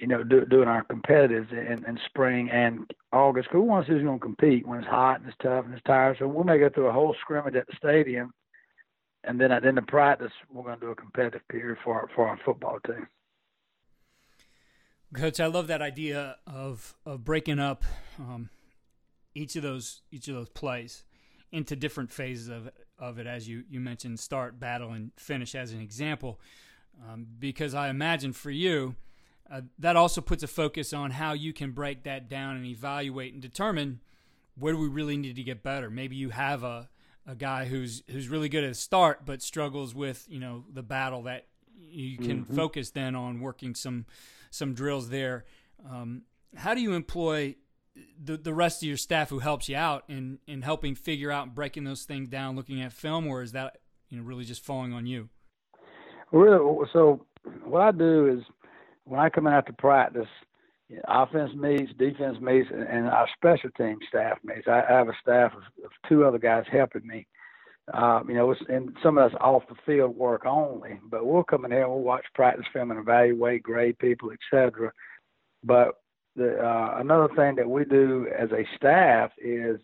you 0.00 0.06
know, 0.06 0.22
do, 0.22 0.44
doing 0.44 0.68
our 0.68 0.84
competitives 0.84 1.50
in, 1.52 1.84
in 1.86 1.98
spring 2.06 2.50
and 2.50 2.90
August. 3.12 3.48
Cause 3.48 3.54
we 3.54 3.60
want 3.60 3.86
to 3.86 3.92
see 3.92 3.94
who's 3.94 4.04
going 4.04 4.18
to 4.18 4.24
compete 4.24 4.66
when 4.66 4.80
it's 4.80 4.88
hot 4.88 5.20
and 5.20 5.28
it's 5.28 5.38
tough 5.42 5.64
and 5.64 5.74
it's 5.74 5.82
tired. 5.84 6.16
So 6.18 6.26
we 6.26 6.44
may 6.44 6.58
go 6.58 6.68
through 6.68 6.88
a 6.88 6.92
whole 6.92 7.14
scrimmage 7.20 7.54
at 7.54 7.66
the 7.66 7.74
stadium, 7.76 8.32
and 9.26 9.40
then 9.40 9.52
at 9.52 9.62
the 9.62 9.68
end 9.68 9.78
of 9.78 9.86
practice, 9.86 10.32
we're 10.52 10.62
going 10.62 10.78
to 10.78 10.86
do 10.86 10.92
a 10.92 10.94
competitive 10.94 11.46
period 11.48 11.78
for 11.84 11.94
our, 11.94 12.08
for 12.14 12.28
our 12.28 12.38
football 12.44 12.78
team. 12.86 13.06
Coach, 15.14 15.38
I 15.38 15.46
love 15.46 15.68
that 15.68 15.80
idea 15.80 16.36
of 16.46 16.96
of 17.06 17.24
breaking 17.24 17.60
up 17.60 17.84
um, 18.18 18.50
each 19.34 19.54
of 19.54 19.62
those 19.62 20.02
each 20.10 20.26
of 20.26 20.34
those 20.34 20.48
plays 20.48 21.04
into 21.52 21.76
different 21.76 22.10
phases 22.10 22.48
of 22.48 22.68
of 22.98 23.18
it, 23.18 23.26
as 23.26 23.48
you 23.48 23.62
you 23.70 23.78
mentioned, 23.78 24.18
start, 24.18 24.58
battle, 24.58 24.92
and 24.92 25.12
finish 25.16 25.54
as 25.54 25.72
an 25.72 25.80
example. 25.80 26.40
Um, 27.08 27.26
because 27.38 27.74
I 27.74 27.90
imagine 27.90 28.32
for 28.32 28.50
you, 28.50 28.96
uh, 29.50 29.62
that 29.78 29.94
also 29.94 30.20
puts 30.20 30.42
a 30.42 30.48
focus 30.48 30.92
on 30.92 31.12
how 31.12 31.32
you 31.32 31.52
can 31.52 31.70
break 31.70 32.02
that 32.04 32.28
down 32.28 32.56
and 32.56 32.66
evaluate 32.66 33.32
and 33.32 33.42
determine 33.42 34.00
where 34.56 34.72
do 34.72 34.78
we 34.78 34.88
really 34.88 35.16
need 35.16 35.36
to 35.36 35.42
get 35.42 35.62
better. 35.62 35.90
Maybe 35.90 36.16
you 36.16 36.30
have 36.30 36.62
a, 36.62 36.88
a 37.26 37.34
guy 37.34 37.64
who's 37.64 38.02
who's 38.08 38.28
really 38.28 38.48
good 38.48 38.64
at 38.64 38.68
the 38.68 38.74
start 38.74 39.24
but 39.24 39.42
struggles 39.42 39.94
with 39.94 40.26
you 40.28 40.38
know 40.38 40.64
the 40.72 40.82
battle 40.82 41.22
that 41.22 41.46
you 41.78 42.18
can 42.18 42.44
mm-hmm. 42.44 42.54
focus 42.56 42.90
then 42.90 43.14
on 43.14 43.40
working 43.40 43.74
some 43.74 44.06
some 44.50 44.74
drills 44.74 45.08
there. 45.08 45.44
Um, 45.90 46.22
how 46.56 46.74
do 46.74 46.80
you 46.80 46.92
employ 46.94 47.56
the 48.22 48.36
the 48.36 48.54
rest 48.54 48.82
of 48.82 48.88
your 48.88 48.96
staff 48.96 49.30
who 49.30 49.38
helps 49.38 49.68
you 49.68 49.76
out 49.76 50.04
in 50.08 50.38
in 50.46 50.62
helping 50.62 50.94
figure 50.94 51.30
out 51.30 51.46
and 51.46 51.54
breaking 51.54 51.84
those 51.84 52.04
things 52.04 52.28
down, 52.28 52.56
looking 52.56 52.80
at 52.80 52.92
film, 52.92 53.26
or 53.26 53.42
is 53.42 53.52
that 53.52 53.78
you 54.08 54.18
know 54.18 54.24
really 54.24 54.44
just 54.44 54.64
falling 54.64 54.92
on 54.92 55.06
you? 55.06 55.28
Really, 56.32 56.86
so 56.92 57.24
what 57.64 57.82
I 57.82 57.92
do 57.92 58.26
is 58.26 58.44
when 59.04 59.20
I 59.20 59.28
come 59.28 59.46
in 59.46 59.52
after 59.52 59.72
practice, 59.72 60.26
offense 61.06 61.50
meets, 61.54 61.92
defense 61.98 62.38
meets, 62.40 62.68
and 62.70 63.06
our 63.06 63.28
special 63.36 63.70
team 63.76 63.98
staff 64.08 64.38
meets. 64.44 64.68
I, 64.68 64.82
have 64.88 65.08
a 65.08 65.16
staff 65.20 65.52
of, 65.52 65.62
of 65.84 65.90
two 66.08 66.24
other 66.24 66.38
guys 66.38 66.64
helping 66.70 67.06
me. 67.06 67.26
Uh, 67.92 68.22
you 68.26 68.34
know, 68.34 68.54
and 68.68 68.96
some 69.02 69.18
of 69.18 69.30
that's 69.30 69.42
off 69.42 69.62
the 69.68 69.74
field 69.84 70.16
work 70.16 70.46
only, 70.46 70.98
but 71.10 71.26
we'll 71.26 71.44
come 71.44 71.66
in 71.66 71.70
here 71.70 71.82
and 71.82 71.90
we'll 71.90 72.00
watch 72.00 72.24
practice 72.34 72.64
film 72.72 72.90
and 72.90 73.00
evaluate, 73.00 73.62
grade 73.62 73.98
people, 73.98 74.30
etc. 74.30 74.90
But 75.62 75.88
the, 76.34 76.56
uh, 76.58 76.96
another 76.98 77.28
thing 77.36 77.56
that 77.56 77.68
we 77.68 77.84
do 77.84 78.26
as 78.38 78.50
a 78.52 78.66
staff 78.76 79.32
is 79.38 79.78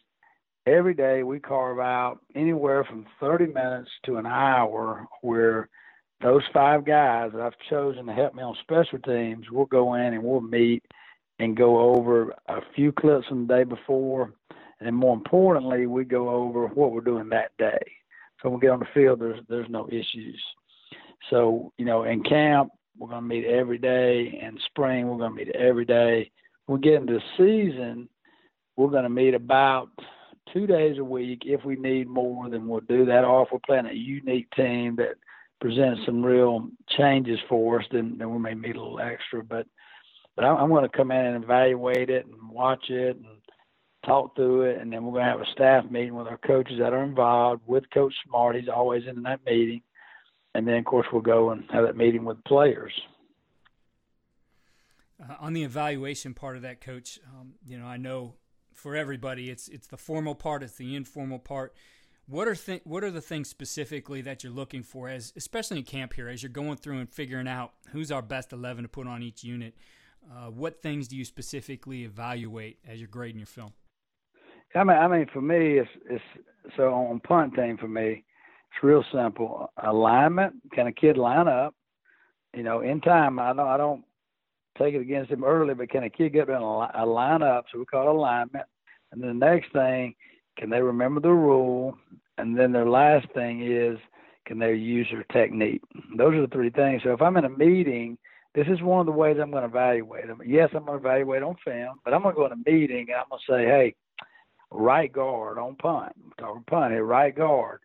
every 0.67 0.95
day 0.95 1.23
we 1.23 1.41
carve 1.41 1.79
out 1.79 2.21
anywhere 2.35 2.85
from 2.85 3.07
30 3.21 3.47
minutes 3.47 3.91
to 4.07 4.17
an 4.17 4.27
hour 4.27 5.07
where 5.21 5.69
those 6.23 6.43
five 6.53 6.85
guys 6.85 7.31
that 7.33 7.41
I've 7.41 7.53
chosen 7.69 8.07
to 8.07 8.13
help 8.13 8.35
me 8.35 8.43
on 8.43 8.57
special 8.63 8.99
teams, 8.99 9.47
we'll 9.51 9.67
go 9.67 9.95
in 9.95 10.15
and 10.15 10.23
we'll 10.23 10.41
meet 10.41 10.83
and 11.41 11.57
go 11.57 11.95
over 11.95 12.35
a 12.49 12.61
few 12.77 12.93
clips 12.93 13.27
from 13.27 13.47
the 13.47 13.55
day 13.55 13.65
before, 13.65 14.35
and 14.81 14.95
more 14.95 15.15
importantly, 15.15 15.87
we 15.87 16.05
go 16.05 16.29
over 16.29 16.67
what 16.69 16.93
we're 16.93 17.01
doing 17.01 17.31
that 17.31 17.51
day. 17.59 17.81
So 18.41 18.49
when 18.49 18.61
we 18.61 18.67
get 18.67 18.71
on 18.71 18.81
the 18.81 18.87
field, 18.95 19.21
there's 19.21 19.41
there's 19.49 19.69
no 19.69 19.89
issues. 19.89 20.41
So 21.31 21.73
you 21.79 21.85
know, 21.85 22.05
in 22.05 22.23
camp, 22.23 22.71
we're 22.99 23.09
going 23.09 23.23
to 23.23 23.29
meet 23.29 23.47
every 23.47 23.79
day. 23.79 24.39
In 24.43 24.59
spring, 24.67 25.09
we're 25.09 25.19
going 25.19 25.31
to 25.31 25.45
meet 25.45 25.55
every 25.57 25.85
day. 25.85 26.31
When 26.67 26.81
we 26.81 26.89
get 26.89 27.01
into 27.01 27.19
season, 27.37 28.09
we're 28.77 28.91
going 28.91 29.05
to 29.05 29.11
meet 29.11 29.35
about 29.35 29.89
two 30.53 30.67
days 30.67 30.99
a 30.99 31.05
week. 31.05 31.43
If 31.45 31.65
we 31.65 31.77
need 31.77 32.09
more, 32.09 32.49
then 32.51 32.69
we'll 32.69 32.81
do 32.81 33.07
that. 33.07 33.25
Or 33.25 33.43
if 33.43 33.49
we're 33.53 33.59
playing 33.67 33.87
a 33.87 33.95
unique 33.95 34.51
team 34.53 34.97
that 34.97 35.15
presents 35.61 36.01
some 36.07 36.23
real 36.23 36.69
changes 36.97 37.39
for 37.49 37.81
us, 37.81 37.87
then, 37.93 38.17
then 38.19 38.31
we 38.31 38.39
may 38.39 38.55
meet 38.55 38.77
a 38.77 38.83
little 38.83 39.01
extra. 39.01 39.43
But 39.43 39.67
but 40.41 40.47
I'm, 40.47 40.57
I'm 40.57 40.69
going 40.71 40.89
to 40.89 40.97
come 40.97 41.11
in 41.11 41.27
and 41.27 41.45
evaluate 41.45 42.09
it 42.09 42.25
and 42.25 42.51
watch 42.51 42.89
it 42.89 43.17
and 43.17 43.27
talk 44.07 44.35
through 44.35 44.63
it, 44.63 44.81
and 44.81 44.91
then 44.91 45.05
we're 45.05 45.13
going 45.13 45.25
to 45.27 45.31
have 45.31 45.41
a 45.43 45.53
staff 45.53 45.85
meeting 45.91 46.15
with 46.15 46.29
our 46.29 46.39
coaches 46.39 46.79
that 46.79 46.95
are 46.95 47.05
involved 47.05 47.61
with 47.67 47.85
Coach 47.93 48.15
Smart. 48.27 48.57
He's 48.57 48.69
always 48.69 49.03
in 49.07 49.23
that 49.25 49.41
meeting, 49.45 49.83
and 50.55 50.67
then 50.67 50.77
of 50.77 50.87
course 50.87 51.07
we'll 51.13 51.21
go 51.21 51.51
and 51.51 51.65
have 51.71 51.85
that 51.85 51.97
meeting 51.97 52.25
with 52.25 52.43
players. 52.45 52.93
Uh, 55.23 55.35
on 55.41 55.53
the 55.53 55.63
evaluation 55.63 56.33
part 56.33 56.57
of 56.57 56.63
that, 56.63 56.81
Coach, 56.81 57.21
um, 57.27 57.53
you 57.63 57.79
know 57.79 57.85
I 57.85 57.99
know 57.99 58.37
for 58.73 58.97
everybody 58.97 59.51
it's 59.51 59.69
it's 59.69 59.89
the 59.89 59.99
formal 59.99 60.35
part, 60.35 60.63
it's 60.63 60.77
the 60.77 60.97
informal 60.97 61.39
part. 61.39 61.75
What 62.27 62.49
are 62.49 62.55
th- 62.55 62.81
what 62.85 63.05
are 63.05 63.11
the 63.11 63.21
things 63.21 63.51
specifically 63.51 64.23
that 64.23 64.43
you're 64.43 64.55
looking 64.55 64.85
for, 64.85 65.11
as 65.11 65.35
especially 65.37 65.81
in 65.81 65.85
camp 65.85 66.15
here, 66.15 66.29
as 66.31 66.43
you're 66.43 66.49
going 66.49 66.79
through 66.79 66.97
and 66.97 67.11
figuring 67.11 67.47
out 67.47 67.73
who's 67.93 68.11
our 68.11 68.23
best 68.23 68.55
eleven 68.55 68.85
to 68.85 68.89
put 68.89 69.07
on 69.07 69.23
each 69.23 69.45
unit? 69.45 69.75
Uh, 70.31 70.51
what 70.51 70.83
things 70.83 71.09
do 71.09 71.17
you 71.17 71.25
specifically 71.25 72.05
evaluate 72.05 72.79
as 72.89 72.99
you're 72.99 73.09
grading 73.09 73.39
your 73.39 73.47
film? 73.47 73.73
I 74.75 74.85
mean, 74.85 74.97
I 74.97 75.09
mean, 75.09 75.27
for 75.33 75.41
me, 75.41 75.79
it's 75.79 75.91
it's 76.09 76.25
so 76.77 76.93
on 76.93 77.21
punt 77.21 77.55
team 77.55 77.77
for 77.77 77.89
me, 77.89 78.25
it's 78.73 78.83
real 78.83 79.05
simple. 79.13 79.73
Alignment. 79.83 80.55
Can 80.73 80.87
a 80.87 80.93
kid 80.93 81.17
line 81.17 81.49
up? 81.49 81.75
You 82.55 82.63
know, 82.63 82.81
in 82.81 83.01
time. 83.01 83.39
I 83.39 83.53
know 83.53 83.67
I 83.67 83.77
don't 83.77 84.05
take 84.79 84.95
it 84.95 85.01
against 85.01 85.31
him 85.31 85.45
early, 85.45 85.75
but 85.75 85.91
can 85.91 86.05
a 86.05 86.11
kid 86.11 86.33
get 86.33 86.49
in 86.49 86.55
a, 86.55 86.91
a 86.95 87.07
line 87.07 87.43
up? 87.43 87.65
So 87.73 87.79
we 87.79 87.85
call 87.85 88.09
it 88.09 88.15
alignment. 88.17 88.67
And 89.13 89.23
the 89.23 89.35
next 89.35 89.73
thing 89.73 90.15
can 90.59 90.71
they 90.71 90.83
remember 90.83 91.21
the 91.21 91.33
rule? 91.33 91.97
And 92.39 92.57
then 92.57 92.73
their 92.73 92.89
last 92.89 93.27
thing 93.35 93.63
is, 93.63 93.99
can 94.47 94.59
they 94.59 94.75
use 94.75 95.09
their 95.11 95.25
technique? 95.33 95.83
Those 96.17 96.35
are 96.35 96.43
the 96.43 96.49
three 96.49 96.71
things. 96.71 97.03
So 97.03 97.13
if 97.13 97.23
I'm 97.23 97.37
in 97.37 97.45
a 97.45 97.51
meeting, 97.51 98.19
this 98.55 98.67
is 98.69 98.83
one 98.83 99.01
of 99.01 99.07
the 99.07 99.13
ways 99.13 99.37
I'm 99.41 99.51
going 99.51 99.63
to 99.63 99.69
evaluate 99.69 100.27
them. 100.27 100.41
Yes, 100.45 100.71
I'm 100.75 100.85
going 100.85 101.01
to 101.01 101.07
evaluate 101.07 101.43
on 101.43 101.57
film, 101.65 102.01
but 102.05 102.13
I'm 102.13 102.23
going 102.23 102.35
to 102.35 102.39
go 102.39 102.47
in 102.47 102.53
a 102.53 102.71
meeting 102.71 103.07
and 103.09 103.17
I'm 103.17 103.29
going 103.31 103.41
to 103.47 103.53
say, 103.53 103.65
hey, 103.65 103.95
right 104.71 105.13
guard 105.13 105.59
on 105.59 105.77
punt, 105.77 106.13
I'm 106.25 106.33
talking 106.39 106.65
punt 106.69 106.93
here, 106.93 107.05
right 107.05 107.35
guard. 107.35 107.81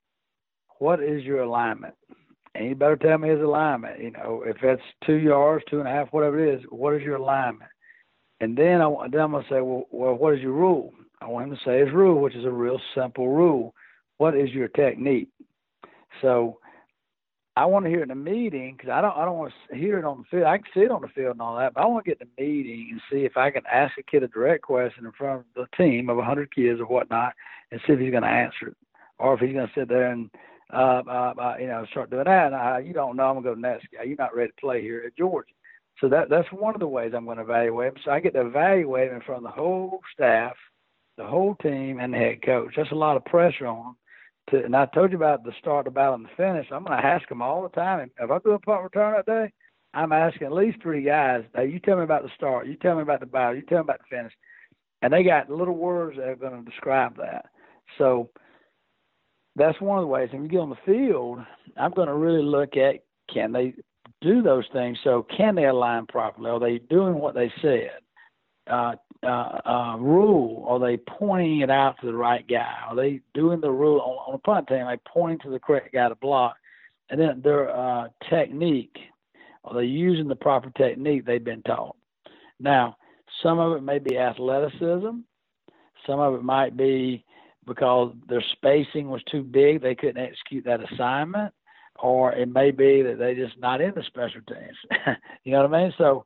What 0.79 1.01
is 1.01 1.23
your 1.23 1.41
alignment? 1.43 1.93
And 2.55 2.69
you 2.69 2.75
better 2.75 2.95
tell 2.95 3.17
me 3.17 3.29
his 3.29 3.41
alignment. 3.41 4.01
You 4.01 4.11
know, 4.11 4.43
if 4.45 4.57
it's 4.63 4.81
two 5.05 5.15
yards, 5.15 5.63
two 5.69 5.79
and 5.79 5.87
a 5.87 5.91
half, 5.91 6.07
whatever 6.11 6.43
it 6.43 6.55
is, 6.55 6.65
what 6.69 6.95
is 6.95 7.01
your 7.01 7.17
alignment? 7.17 7.69
And 8.39 8.57
then, 8.57 8.81
I, 8.81 8.89
then 9.11 9.21
I'm 9.21 9.31
going 9.31 9.43
to 9.43 9.49
say, 9.49 9.61
well, 9.61 9.83
well, 9.91 10.15
what 10.15 10.33
is 10.33 10.41
your 10.41 10.53
rule? 10.53 10.93
I 11.21 11.27
want 11.27 11.47
him 11.47 11.55
to 11.55 11.61
say 11.65 11.79
his 11.79 11.93
rule, 11.93 12.21
which 12.21 12.35
is 12.35 12.45
a 12.45 12.51
real 12.51 12.79
simple 12.95 13.29
rule. 13.29 13.73
What 14.17 14.35
is 14.35 14.49
your 14.49 14.67
technique? 14.69 15.29
So 16.21 16.59
I 17.57 17.65
want 17.65 17.85
to 17.85 17.89
hear 17.89 17.99
it 17.99 18.03
in 18.03 18.09
the 18.09 18.15
meeting 18.15 18.75
because 18.75 18.89
I 18.89 19.01
don't 19.01 19.15
I 19.15 19.23
don't 19.23 19.37
want 19.37 19.53
to 19.69 19.77
hear 19.77 19.97
it 19.97 20.05
on 20.05 20.19
the 20.19 20.23
field. 20.29 20.47
I 20.47 20.57
can 20.57 20.67
see 20.73 20.81
it 20.81 20.91
on 20.91 21.01
the 21.01 21.07
field 21.07 21.31
and 21.31 21.41
all 21.41 21.57
that, 21.57 21.73
but 21.73 21.81
I 21.81 21.85
want 21.85 22.05
to 22.05 22.11
get 22.11 22.21
in 22.21 22.27
the 22.35 22.43
meeting 22.43 22.89
and 22.91 23.01
see 23.11 23.25
if 23.25 23.37
I 23.37 23.49
can 23.49 23.63
ask 23.71 23.97
a 23.97 24.03
kid 24.03 24.23
a 24.23 24.27
direct 24.27 24.63
question 24.63 25.05
in 25.05 25.11
front 25.13 25.41
of 25.41 25.45
the 25.55 25.77
team 25.77 26.09
of 26.09 26.17
a 26.17 26.23
hundred 26.23 26.53
kids 26.53 26.79
or 26.79 26.85
whatnot, 26.85 27.33
and 27.71 27.79
see 27.85 27.93
if 27.93 27.99
he's 27.99 28.11
going 28.11 28.23
to 28.23 28.29
answer 28.29 28.67
it, 28.67 28.77
or 29.19 29.33
if 29.33 29.39
he's 29.39 29.53
going 29.53 29.67
to 29.67 29.73
sit 29.73 29.87
there 29.87 30.11
and 30.11 30.29
uh, 30.73 31.03
uh, 31.07 31.33
uh, 31.39 31.55
you 31.59 31.67
know 31.67 31.85
start 31.91 32.09
doing 32.09 32.25
that. 32.25 32.47
And 32.47 32.55
I, 32.55 32.79
you 32.79 32.93
don't 32.93 33.15
know, 33.15 33.27
I'm 33.27 33.41
going 33.41 33.55
to 33.55 33.61
go 33.61 33.67
next 33.67 33.87
guy. 33.93 34.03
You're 34.03 34.17
not 34.17 34.35
ready 34.35 34.51
to 34.51 34.61
play 34.61 34.81
here 34.81 35.03
at 35.05 35.17
Georgia. 35.17 35.53
So 36.01 36.09
that 36.09 36.29
that's 36.29 36.51
one 36.51 36.73
of 36.73 36.81
the 36.81 36.87
ways 36.87 37.13
I'm 37.15 37.25
going 37.25 37.37
to 37.37 37.43
evaluate 37.43 37.93
him. 37.93 38.01
So 38.03 38.11
I 38.11 38.19
get 38.19 38.33
to 38.33 38.45
evaluate 38.45 39.09
him 39.09 39.15
in 39.15 39.21
front 39.21 39.45
of 39.45 39.51
the 39.51 39.61
whole 39.61 40.01
staff 40.13 40.55
the 41.17 41.25
whole 41.25 41.55
team 41.61 41.99
and 41.99 42.13
the 42.13 42.17
head 42.17 42.41
coach. 42.43 42.73
That's 42.75 42.91
a 42.91 42.95
lot 42.95 43.17
of 43.17 43.25
pressure 43.25 43.67
on 43.67 43.83
them. 43.83 43.95
To, 44.51 44.63
and 44.63 44.75
I 44.75 44.85
told 44.87 45.11
you 45.11 45.17
about 45.17 45.43
the 45.43 45.53
start, 45.59 45.85
the 45.85 45.91
battle, 45.91 46.15
and 46.15 46.25
the 46.25 46.29
finish. 46.37 46.67
I'm 46.71 46.83
going 46.83 46.99
to 46.99 47.05
ask 47.05 47.27
them 47.29 47.41
all 47.41 47.63
the 47.63 47.69
time. 47.69 48.11
If 48.19 48.29
I 48.29 48.37
do 48.39 48.51
a 48.51 48.59
punt 48.59 48.83
return 48.83 49.15
that 49.15 49.25
day, 49.25 49.51
I'm 49.93 50.11
asking 50.11 50.47
at 50.47 50.53
least 50.53 50.81
three 50.81 51.03
guys, 51.03 51.43
hey, 51.55 51.67
you 51.67 51.79
tell 51.79 51.97
me 51.97 52.03
about 52.03 52.23
the 52.23 52.29
start, 52.35 52.67
you 52.67 52.75
tell 52.75 52.95
me 52.95 53.01
about 53.01 53.21
the 53.21 53.25
battle, 53.25 53.55
you 53.55 53.61
tell 53.61 53.79
me 53.79 53.83
about 53.83 53.99
the 53.99 54.15
finish. 54.15 54.33
And 55.01 55.11
they 55.11 55.23
got 55.23 55.49
little 55.49 55.75
words 55.75 56.17
that 56.17 56.27
are 56.27 56.35
going 56.35 56.63
to 56.63 56.69
describe 56.69 57.17
that. 57.17 57.45
So 57.97 58.29
that's 59.55 59.79
one 59.79 59.97
of 59.97 60.03
the 60.03 60.07
ways. 60.07 60.29
When 60.31 60.43
you 60.43 60.49
get 60.49 60.59
on 60.59 60.69
the 60.69 60.75
field, 60.85 61.39
I'm 61.77 61.91
going 61.91 62.07
to 62.07 62.13
really 62.13 62.43
look 62.43 62.75
at 62.75 63.03
can 63.33 63.51
they 63.51 63.73
do 64.21 64.41
those 64.41 64.65
things. 64.73 64.97
So 65.03 65.25
can 65.35 65.55
they 65.55 65.65
align 65.65 66.05
properly? 66.07 66.49
Are 66.49 66.59
they 66.59 66.79
doing 66.89 67.15
what 67.15 67.35
they 67.35 67.51
said? 67.61 67.91
Uh, 68.69 68.95
uh, 69.23 69.59
uh, 69.65 69.97
rule? 69.97 70.65
Are 70.67 70.79
they 70.79 70.97
pointing 70.97 71.61
it 71.61 71.69
out 71.69 71.95
to 72.01 72.07
the 72.07 72.13
right 72.13 72.45
guy? 72.47 72.75
Are 72.87 72.95
they 72.95 73.21
doing 73.33 73.59
the 73.59 73.71
rule 73.71 73.99
on, 74.01 74.33
on 74.33 74.35
a 74.35 74.37
punt 74.39 74.67
team? 74.67 74.79
Are 74.85 74.95
they 74.95 75.01
pointing 75.11 75.39
to 75.39 75.49
the 75.49 75.59
correct 75.59 75.93
guy 75.93 76.09
to 76.09 76.15
block? 76.15 76.55
And 77.09 77.19
then 77.19 77.41
their 77.43 77.75
uh, 77.75 78.09
technique. 78.29 78.97
Are 79.63 79.73
they 79.73 79.85
using 79.85 80.27
the 80.27 80.35
proper 80.35 80.69
technique 80.77 81.25
they've 81.25 81.43
been 81.43 81.63
taught? 81.63 81.95
Now, 82.59 82.97
some 83.41 83.59
of 83.59 83.75
it 83.77 83.81
may 83.81 83.99
be 83.99 84.17
athleticism. 84.17 85.19
Some 86.05 86.19
of 86.19 86.35
it 86.35 86.43
might 86.43 86.77
be 86.77 87.25
because 87.65 88.13
their 88.29 88.43
spacing 88.53 89.09
was 89.09 89.23
too 89.31 89.41
big, 89.41 89.81
they 89.81 89.95
couldn't 89.95 90.23
execute 90.23 90.65
that 90.65 90.81
assignment. 90.91 91.53
Or 91.97 92.33
it 92.33 92.49
may 92.49 92.71
be 92.71 93.01
that 93.01 93.17
they're 93.17 93.35
just 93.35 93.57
not 93.59 93.81
in 93.81 93.93
the 93.95 94.03
special 94.03 94.41
teams. 94.47 94.77
you 95.43 95.53
know 95.53 95.63
what 95.63 95.73
I 95.73 95.83
mean? 95.83 95.93
So 95.97 96.25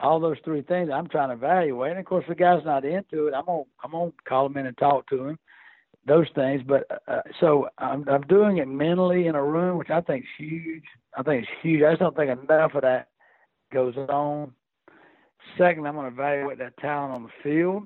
all 0.00 0.20
those 0.20 0.38
three 0.44 0.62
things 0.62 0.90
I'm 0.92 1.08
trying 1.08 1.28
to 1.28 1.34
evaluate. 1.34 1.92
And 1.92 2.00
of 2.00 2.06
course, 2.06 2.24
the 2.28 2.34
guy's 2.34 2.64
not 2.64 2.84
into 2.84 3.28
it, 3.28 3.34
I'm 3.34 3.44
gonna 3.46 3.62
I'm 3.84 3.92
gonna 3.92 4.12
call 4.28 4.46
him 4.46 4.56
in 4.56 4.66
and 4.66 4.78
talk 4.78 5.08
to 5.10 5.28
him. 5.28 5.38
Those 6.06 6.26
things, 6.34 6.62
but 6.66 6.86
uh, 7.06 7.20
so 7.40 7.68
I'm 7.78 8.08
I'm 8.08 8.22
doing 8.22 8.56
it 8.56 8.66
mentally 8.66 9.26
in 9.26 9.34
a 9.34 9.44
room, 9.44 9.76
which 9.76 9.90
I 9.90 10.00
think 10.00 10.24
is 10.24 10.30
huge. 10.38 10.84
I 11.16 11.22
think 11.22 11.42
it's 11.42 11.52
huge. 11.62 11.82
I 11.82 11.90
just 11.90 12.00
don't 12.00 12.16
think 12.16 12.30
enough 12.30 12.74
of 12.74 12.82
that 12.82 13.08
goes 13.72 13.96
on. 13.96 14.52
Second, 15.58 15.86
I'm 15.86 15.94
going 15.94 16.06
to 16.06 16.12
evaluate 16.12 16.58
that 16.58 16.76
talent 16.78 17.14
on 17.14 17.22
the 17.24 17.28
field. 17.42 17.84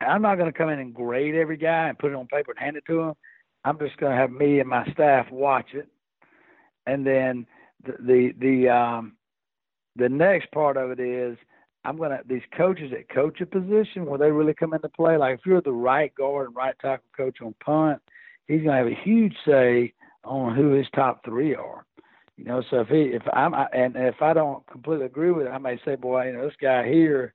I'm 0.00 0.22
not 0.22 0.36
going 0.36 0.52
to 0.52 0.56
come 0.56 0.68
in 0.68 0.78
and 0.78 0.94
grade 0.94 1.34
every 1.34 1.56
guy 1.56 1.88
and 1.88 1.98
put 1.98 2.10
it 2.12 2.16
on 2.16 2.26
paper 2.26 2.52
and 2.52 2.58
hand 2.58 2.76
it 2.76 2.84
to 2.86 3.00
him. 3.00 3.14
I'm 3.64 3.78
just 3.78 3.96
going 3.96 4.12
to 4.12 4.18
have 4.18 4.30
me 4.30 4.60
and 4.60 4.68
my 4.68 4.86
staff 4.92 5.26
watch 5.30 5.68
it, 5.74 5.88
and 6.86 7.06
then 7.06 7.46
the 7.84 7.92
the 8.00 8.32
the 8.38 8.68
um, 8.68 9.16
the 9.96 10.08
next 10.08 10.50
part 10.52 10.76
of 10.76 10.90
it 10.90 11.00
is 11.00 11.36
I'm 11.84 11.96
gonna 11.96 12.20
these 12.26 12.42
coaches 12.56 12.90
that 12.90 13.08
coach 13.08 13.40
a 13.40 13.46
position 13.46 14.06
where 14.06 14.18
they 14.18 14.30
really 14.30 14.54
come 14.54 14.74
into 14.74 14.88
play. 14.88 15.16
Like 15.16 15.38
if 15.38 15.46
you're 15.46 15.60
the 15.60 15.72
right 15.72 16.14
guard 16.14 16.48
and 16.48 16.56
right 16.56 16.74
tackle 16.80 17.06
coach 17.16 17.38
on 17.40 17.54
punt, 17.64 18.02
he's 18.48 18.62
gonna 18.62 18.78
have 18.78 18.86
a 18.86 19.02
huge 19.04 19.34
say 19.46 19.92
on 20.24 20.54
who 20.54 20.72
his 20.72 20.86
top 20.94 21.24
three 21.24 21.54
are. 21.54 21.84
You 22.36 22.44
know, 22.44 22.62
so 22.70 22.80
if 22.80 22.88
he 22.88 23.14
if 23.14 23.22
I'm 23.32 23.54
and 23.54 23.96
if 23.96 24.20
I 24.20 24.32
don't 24.32 24.66
completely 24.66 25.06
agree 25.06 25.30
with 25.30 25.46
it, 25.46 25.50
I 25.50 25.58
may 25.58 25.80
say, 25.84 25.94
boy, 25.94 26.26
you 26.26 26.32
know, 26.32 26.44
this 26.44 26.56
guy 26.60 26.86
here, 26.86 27.32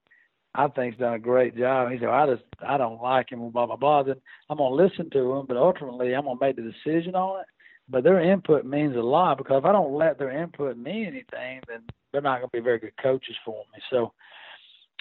I 0.53 0.68
think's 0.68 0.98
done 0.98 1.13
a 1.13 1.20
great 1.20 1.58
job. 1.58 1.89
He 1.89 1.98
said, 1.98 2.10
well, 2.10 2.30
I 2.30 2.34
just 2.36 2.44
I 2.68 2.77
don't 2.77 3.01
like 3.01 3.32
him, 3.32 3.50
blah 3.50 3.65
blah 3.65 3.77
blah. 3.77 4.03
Then 4.03 4.18
I'm 4.50 4.58
gonna 4.58 4.75
listen 4.75 5.10
to 5.12 5.34
him, 5.34 5.46
but 5.48 5.58
ultimately 5.58 6.13
I'm 6.13 6.25
gonna 6.25 6.38
make 6.39 6.58
the 6.58 6.62
decision 6.62 7.15
on 7.15 7.39
it. 7.39 7.46
But 7.90 8.04
their 8.04 8.22
input 8.22 8.66
means 8.66 8.96
a 8.96 9.02
lot 9.02 9.38
because 9.38 9.60
if 9.60 9.66
I 9.66 9.72
don't 9.72 9.94
let 9.94 10.18
their 10.18 10.32
input 10.32 10.78
mean 10.78 11.06
anything, 11.06 11.62
then 11.68 11.82
they're 12.12 12.22
not 12.22 12.40
going 12.40 12.50
to 12.50 12.58
be 12.58 12.64
very 12.64 12.80
good 12.80 12.96
coaches 13.02 13.36
for 13.44 13.64
me. 13.74 13.82
So 13.90 14.14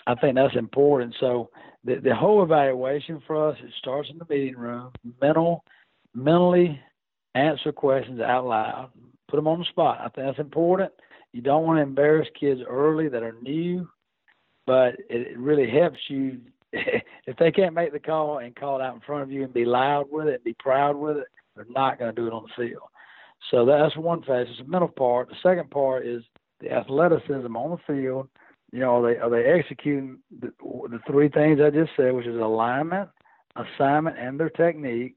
I 0.07 0.15
think 0.15 0.35
that's 0.35 0.57
important. 0.57 1.15
So 1.21 1.51
the 1.85 1.97
the 1.97 2.15
whole 2.15 2.43
evaluation 2.43 3.23
for 3.27 3.51
us 3.51 3.57
it 3.63 3.73
starts 3.79 4.09
in 4.11 4.19
the 4.19 4.27
meeting 4.29 4.57
room. 4.57 4.93
Mental, 5.21 5.65
mentally 6.15 6.81
answer 7.35 7.73
questions 7.73 8.21
out 8.21 8.47
loud. 8.47 8.91
Put 9.29 9.37
them 9.37 9.47
on 9.47 9.61
the 9.61 9.65
spot. 9.67 9.99
I 10.01 10.09
think 10.09 10.27
that's 10.27 10.39
important. 10.39 10.93
You 11.33 11.43
don't 11.43 11.65
want 11.65 11.79
to 11.79 11.83
embarrass 11.83 12.29
kids 12.39 12.61
early 12.69 13.09
that 13.09 13.23
are 13.23 13.37
new, 13.41 13.89
but 14.67 14.97
it 15.09 15.39
really 15.39 15.71
helps 15.71 15.99
you 16.09 16.41
if 16.73 17.37
they 17.39 17.53
can't 17.53 17.75
make 17.75 17.93
the 17.93 18.01
call 18.01 18.39
and 18.39 18.57
call 18.57 18.81
it 18.81 18.83
out 18.83 18.95
in 18.95 19.01
front 19.01 19.23
of 19.23 19.31
you 19.31 19.45
and 19.45 19.55
be 19.55 19.65
loud 19.65 20.07
with 20.11 20.27
it, 20.27 20.35
and 20.35 20.45
be 20.45 20.57
proud 20.59 20.97
with 20.97 21.19
it. 21.19 21.27
They're 21.61 21.75
not 21.75 21.99
going 21.99 22.15
to 22.15 22.21
do 22.21 22.27
it 22.27 22.33
on 22.33 22.45
the 22.45 22.65
field. 22.65 22.89
So 23.51 23.67
that's 23.67 23.97
one 23.97 24.23
phase. 24.23 24.47
It's 24.49 24.59
the 24.59 24.65
mental 24.65 24.89
part. 24.89 25.29
The 25.29 25.35
second 25.43 25.71
part 25.71 26.07
is 26.07 26.23
the 26.61 26.73
athleticism 26.73 27.55
on 27.55 27.71
the 27.71 27.93
field. 27.93 28.29
You 28.73 28.81
know, 28.81 29.03
are 29.03 29.15
they 29.15 29.19
are 29.19 29.31
they 29.31 29.45
executing 29.45 30.19
the, 30.41 30.53
the 30.63 31.01
three 31.07 31.29
things 31.29 31.59
I 31.61 31.71
just 31.71 31.91
said, 31.97 32.15
which 32.15 32.27
is 32.27 32.37
alignment, 32.37 33.11
assignment, 33.57 34.19
and 34.19 34.39
their 34.39 34.51
technique, 34.51 35.17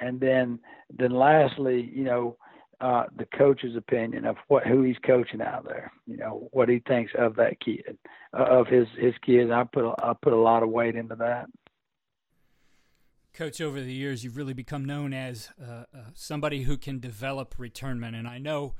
and 0.00 0.20
then 0.20 0.58
then 0.98 1.12
lastly, 1.12 1.90
you 1.94 2.04
know, 2.04 2.36
uh, 2.80 3.04
the 3.16 3.26
coach's 3.26 3.76
opinion 3.76 4.24
of 4.24 4.36
what 4.48 4.66
who 4.66 4.82
he's 4.82 4.98
coaching 5.06 5.40
out 5.40 5.64
there. 5.64 5.92
You 6.06 6.16
know, 6.16 6.48
what 6.50 6.68
he 6.68 6.82
thinks 6.88 7.12
of 7.16 7.36
that 7.36 7.60
kid, 7.60 7.96
uh, 8.36 8.44
of 8.44 8.66
his 8.66 8.88
his 8.98 9.14
kids. 9.24 9.50
I 9.52 9.64
put 9.64 9.84
a, 9.84 9.94
I 10.02 10.12
put 10.20 10.32
a 10.32 10.40
lot 10.40 10.64
of 10.64 10.70
weight 10.70 10.96
into 10.96 11.14
that. 11.16 11.46
Coach, 13.34 13.60
over 13.60 13.80
the 13.80 13.92
years, 13.92 14.22
you've 14.22 14.36
really 14.36 14.54
become 14.54 14.84
known 14.84 15.12
as 15.12 15.50
uh, 15.60 15.86
uh, 15.92 15.98
somebody 16.14 16.62
who 16.62 16.76
can 16.76 17.00
develop 17.00 17.56
returnment, 17.58 18.14
and 18.14 18.28
I 18.28 18.38
know 18.38 18.74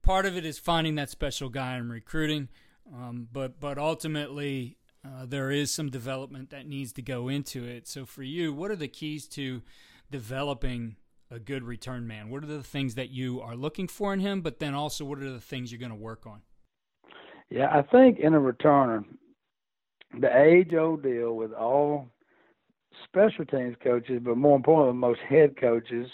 part 0.00 0.26
of 0.26 0.36
it 0.36 0.46
is 0.46 0.60
finding 0.60 0.94
that 0.94 1.10
special 1.10 1.48
guy 1.48 1.76
in 1.76 1.90
recruiting, 1.90 2.48
um, 2.94 3.26
but 3.32 3.58
but 3.58 3.78
ultimately 3.78 4.76
uh, 5.04 5.26
there 5.26 5.50
is 5.50 5.72
some 5.72 5.90
development 5.90 6.50
that 6.50 6.68
needs 6.68 6.92
to 6.92 7.02
go 7.02 7.26
into 7.26 7.64
it. 7.64 7.88
So 7.88 8.06
for 8.06 8.22
you, 8.22 8.52
what 8.52 8.70
are 8.70 8.76
the 8.76 8.86
keys 8.86 9.26
to 9.30 9.62
developing 10.08 10.94
a 11.28 11.40
good 11.40 11.64
return 11.64 12.06
man? 12.06 12.30
What 12.30 12.44
are 12.44 12.46
the 12.46 12.62
things 12.62 12.94
that 12.94 13.10
you 13.10 13.40
are 13.40 13.56
looking 13.56 13.88
for 13.88 14.14
in 14.14 14.20
him, 14.20 14.40
but 14.40 14.60
then 14.60 14.72
also 14.72 15.04
what 15.04 15.18
are 15.18 15.32
the 15.32 15.40
things 15.40 15.72
you're 15.72 15.80
going 15.80 15.90
to 15.90 15.96
work 15.96 16.26
on? 16.26 16.42
Yeah, 17.50 17.70
I 17.72 17.82
think 17.82 18.20
in 18.20 18.34
a 18.34 18.40
returner, 18.40 19.04
the 20.16 20.30
age 20.36 20.74
old 20.74 21.02
deal 21.02 21.34
with 21.34 21.52
all 21.52 22.08
special 23.04 23.44
teams 23.44 23.76
coaches, 23.82 24.20
but 24.24 24.36
more 24.36 24.56
importantly, 24.56 24.98
most 24.98 25.20
head 25.28 25.56
coaches 25.60 26.08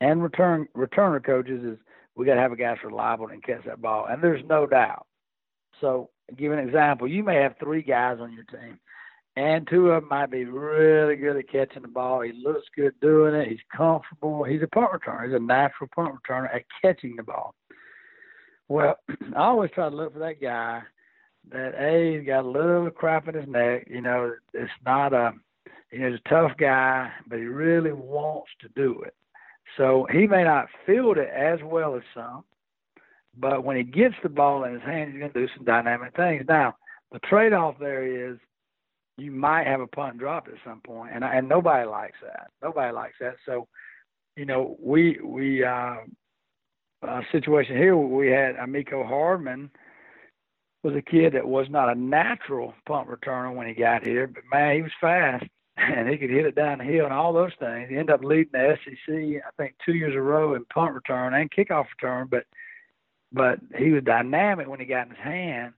and 0.00 0.22
return 0.22 0.66
returner 0.76 1.24
coaches 1.24 1.62
is 1.64 1.78
we 2.16 2.26
got 2.26 2.34
to 2.34 2.40
have 2.40 2.52
a 2.52 2.56
guy 2.56 2.70
that's 2.70 2.84
reliable 2.84 3.28
and 3.28 3.42
catch 3.42 3.64
that 3.66 3.80
ball, 3.80 4.06
and 4.08 4.22
there's 4.22 4.44
no 4.48 4.66
doubt. 4.66 5.06
So, 5.80 6.10
give 6.36 6.52
an 6.52 6.58
example. 6.58 7.08
You 7.08 7.22
may 7.22 7.36
have 7.36 7.54
three 7.58 7.82
guys 7.82 8.18
on 8.20 8.32
your 8.32 8.44
team, 8.44 8.78
and 9.36 9.66
two 9.68 9.90
of 9.90 10.02
them 10.02 10.08
might 10.10 10.30
be 10.30 10.44
really 10.44 11.16
good 11.16 11.36
at 11.36 11.48
catching 11.48 11.82
the 11.82 11.88
ball. 11.88 12.20
He 12.20 12.32
looks 12.32 12.66
good 12.76 12.92
doing 13.00 13.34
it. 13.34 13.48
He's 13.48 13.58
comfortable. 13.74 14.44
He's 14.44 14.62
a 14.62 14.66
punt 14.66 14.90
returner. 14.92 15.26
He's 15.26 15.36
a 15.36 15.38
natural 15.38 15.88
punt 15.94 16.14
returner 16.14 16.54
at 16.54 16.62
catching 16.82 17.16
the 17.16 17.22
ball. 17.22 17.54
Well, 18.68 18.96
I 19.36 19.44
always 19.44 19.70
try 19.70 19.88
to 19.88 19.96
look 19.96 20.12
for 20.12 20.18
that 20.20 20.40
guy 20.40 20.82
that 21.50 21.74
a 21.78 22.18
he's 22.18 22.26
got 22.26 22.44
a 22.44 22.48
little 22.48 22.90
crap 22.90 23.28
in 23.28 23.34
his 23.34 23.48
neck. 23.48 23.86
You 23.88 24.00
know, 24.00 24.32
it's 24.52 24.70
not 24.84 25.12
a 25.12 25.32
he's 25.90 26.00
a 26.00 26.28
tough 26.28 26.52
guy, 26.58 27.10
but 27.26 27.38
he 27.38 27.44
really 27.44 27.92
wants 27.92 28.50
to 28.60 28.68
do 28.74 29.02
it. 29.02 29.14
So 29.76 30.06
he 30.10 30.26
may 30.26 30.44
not 30.44 30.68
field 30.86 31.18
it 31.18 31.30
as 31.30 31.60
well 31.62 31.94
as 31.94 32.02
some, 32.14 32.44
but 33.36 33.64
when 33.64 33.76
he 33.76 33.82
gets 33.82 34.14
the 34.22 34.28
ball 34.28 34.64
in 34.64 34.74
his 34.74 34.82
hand, 34.82 35.12
he's 35.12 35.20
going 35.20 35.32
to 35.32 35.46
do 35.46 35.52
some 35.56 35.64
dynamic 35.64 36.14
things. 36.16 36.44
Now, 36.48 36.76
the 37.12 37.20
trade-off 37.20 37.76
there 37.78 38.30
is 38.32 38.38
you 39.16 39.30
might 39.30 39.66
have 39.66 39.80
a 39.80 39.86
punt 39.86 40.18
drop 40.18 40.48
at 40.48 40.54
some 40.64 40.80
point, 40.80 41.12
and 41.14 41.22
and 41.22 41.48
nobody 41.48 41.86
likes 41.86 42.16
that. 42.22 42.50
Nobody 42.62 42.92
likes 42.92 43.16
that. 43.20 43.36
So, 43.44 43.68
you 44.36 44.46
know, 44.46 44.76
we 44.80 45.18
we 45.22 45.62
uh, 45.62 45.96
a 47.02 47.20
situation 47.30 47.76
here 47.76 47.96
we 47.96 48.28
had 48.28 48.56
Amico 48.56 49.04
Hardman 49.04 49.70
was 50.82 50.94
a 50.94 51.02
kid 51.02 51.34
that 51.34 51.46
was 51.46 51.66
not 51.68 51.90
a 51.90 51.94
natural 51.94 52.72
punt 52.86 53.08
returner 53.08 53.54
when 53.54 53.66
he 53.66 53.74
got 53.74 54.06
here, 54.06 54.26
but 54.26 54.42
man, 54.50 54.76
he 54.76 54.82
was 54.82 54.92
fast 55.00 55.44
and 55.76 56.08
he 56.08 56.16
could 56.16 56.30
hit 56.30 56.46
it 56.46 56.54
down 56.54 56.78
the 56.78 56.84
hill 56.84 57.04
and 57.04 57.14
all 57.14 57.32
those 57.32 57.52
things. 57.58 57.88
He 57.88 57.96
ended 57.96 58.10
up 58.14 58.24
leading 58.24 58.52
the 58.52 58.76
SEC, 58.84 59.14
I 59.14 59.50
think, 59.56 59.74
two 59.84 59.94
years 59.94 60.12
in 60.12 60.18
a 60.18 60.22
row 60.22 60.54
in 60.54 60.64
punt 60.66 60.94
return 60.94 61.34
and 61.34 61.50
kickoff 61.50 61.86
return. 62.00 62.28
But 62.30 62.44
but 63.32 63.60
he 63.76 63.90
was 63.90 64.02
dynamic 64.02 64.66
when 64.68 64.80
he 64.80 64.86
got 64.86 65.04
in 65.06 65.10
his 65.10 65.22
hand. 65.22 65.72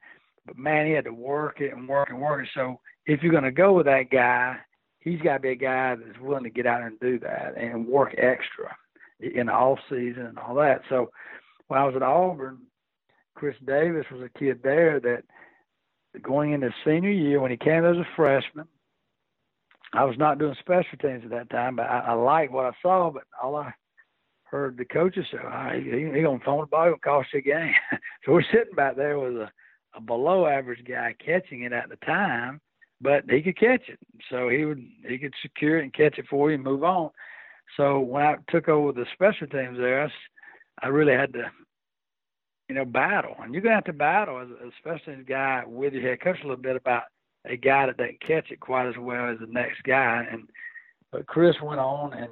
But 0.47 0.57
man, 0.57 0.87
he 0.87 0.93
had 0.93 1.05
to 1.05 1.13
work 1.13 1.61
it 1.61 1.73
and 1.73 1.89
work 1.89 2.11
and 2.11 2.21
work 2.21 2.43
it. 2.43 2.51
So 2.55 2.81
if 3.07 3.23
you're 3.23 3.33
going 3.33 3.45
to 3.45 3.53
go 3.53 3.75
with 3.75 3.87
that 3.87 4.11
guy, 4.11 4.57
he's 5.01 5.21
got 5.21 5.35
to 5.35 5.41
be 5.41 5.51
a 5.51 5.55
guy 5.55 5.95
that's 5.95 6.19
willing 6.19 6.45
to 6.45 6.51
get 6.51 6.67
out 6.67 6.83
and 6.83 6.99
do 6.99 7.19
that 7.21 7.55
and 7.57 7.87
work 7.87 8.15
extra 8.17 8.75
in 9.21 9.47
the 9.47 9.53
off 9.53 9.79
season 9.89 10.27
and 10.27 10.39
all 10.39 10.55
that. 10.57 10.81
So 10.89 11.11
when 11.69 11.79
I 11.79 11.85
was 11.85 11.95
at 11.95 12.03
Auburn, 12.03 12.59
Chris 13.35 13.57
Davis 13.67 14.07
was 14.11 14.23
a 14.23 14.39
kid 14.39 14.61
there 14.63 14.99
that 15.01 15.25
going 16.23 16.53
into 16.53 16.71
senior 16.85 17.11
year 17.11 17.41
when 17.41 17.51
he 17.51 17.57
came 17.57 17.85
as 17.85 17.97
a 17.97 18.07
freshman 18.17 18.67
I 19.95 20.05
was 20.05 20.17
not 20.19 20.39
doing 20.39 20.57
special 20.59 20.97
teams 21.01 21.25
at 21.25 21.31
that 21.31 21.51
time, 21.51 21.77
but 21.77 21.87
I, 21.87 22.01
I 22.09 22.13
liked 22.15 22.53
what 22.53 22.65
I 22.65 22.73
saw. 22.81 23.11
But 23.11 23.25
all 23.43 23.57
I 23.57 23.73
heard 24.45 24.77
the 24.77 24.85
coaches 24.85 25.27
say, 25.31 25.39
oh, 25.43 25.69
he, 25.75 25.83
he, 25.83 26.11
he 26.15 26.23
gonna 26.23 26.39
throw 26.43 26.61
the 26.61 26.67
ball, 26.67 26.85
gonna 26.85 26.99
cost 26.99 27.29
you 27.33 27.41
a 27.41 27.43
game. 27.43 27.75
so 28.25 28.33
we're 28.33 28.43
sitting 28.53 28.75
back 28.75 28.97
there 28.97 29.19
with 29.19 29.37
a, 29.37 29.51
a 29.95 30.01
below 30.01 30.47
average 30.47 30.85
guy 30.87 31.15
catching 31.25 31.63
it 31.63 31.73
at 31.73 31.89
the 31.91 31.97
time, 31.97 32.61
but 33.01 33.25
he 33.29 33.43
could 33.43 33.59
catch 33.59 33.89
it. 33.89 33.99
So 34.31 34.49
he 34.49 34.65
would 34.65 34.83
he 35.07 35.19
could 35.19 35.35
secure 35.43 35.79
it 35.79 35.85
and 35.85 35.95
catch 35.95 36.19
it 36.19 36.27
for 36.29 36.51
you 36.51 36.55
and 36.55 36.65
move 36.65 36.85
on. 36.85 37.11
So 37.77 38.01
when 38.01 38.23
I 38.23 38.37
took 38.51 38.69
over 38.69 38.93
the 38.93 39.07
special 39.13 39.47
teams 39.47 39.79
there, 39.79 40.05
I, 40.05 40.87
I 40.87 40.89
really 40.89 41.13
had 41.13 41.33
to, 41.35 41.51
you 42.69 42.75
know, 42.75 42.85
battle. 42.87 43.37
And 43.43 43.53
you're 43.53 43.63
gonna 43.63 43.75
have 43.75 43.85
to 43.85 43.93
battle 43.93 44.41
as 44.41 44.49
a 44.49 44.71
special 44.79 45.15
teams 45.15 45.29
guy 45.29 45.65
with 45.67 45.93
your 45.93 46.03
head 46.03 46.23
coach 46.23 46.39
a 46.41 46.47
little 46.47 46.63
bit 46.63 46.77
about 46.77 47.05
a 47.45 47.57
guy 47.57 47.87
that 47.87 47.97
doesn't 47.97 48.21
catch 48.21 48.51
it 48.51 48.61
quite 48.61 48.89
as 48.89 48.97
well 48.99 49.31
as 49.31 49.39
the 49.41 49.47
next 49.47 49.83
guy. 49.83 50.27
And 50.31 50.49
but 51.11 51.27
Chris 51.27 51.57
went 51.63 51.81
on 51.81 52.13
and 52.15 52.31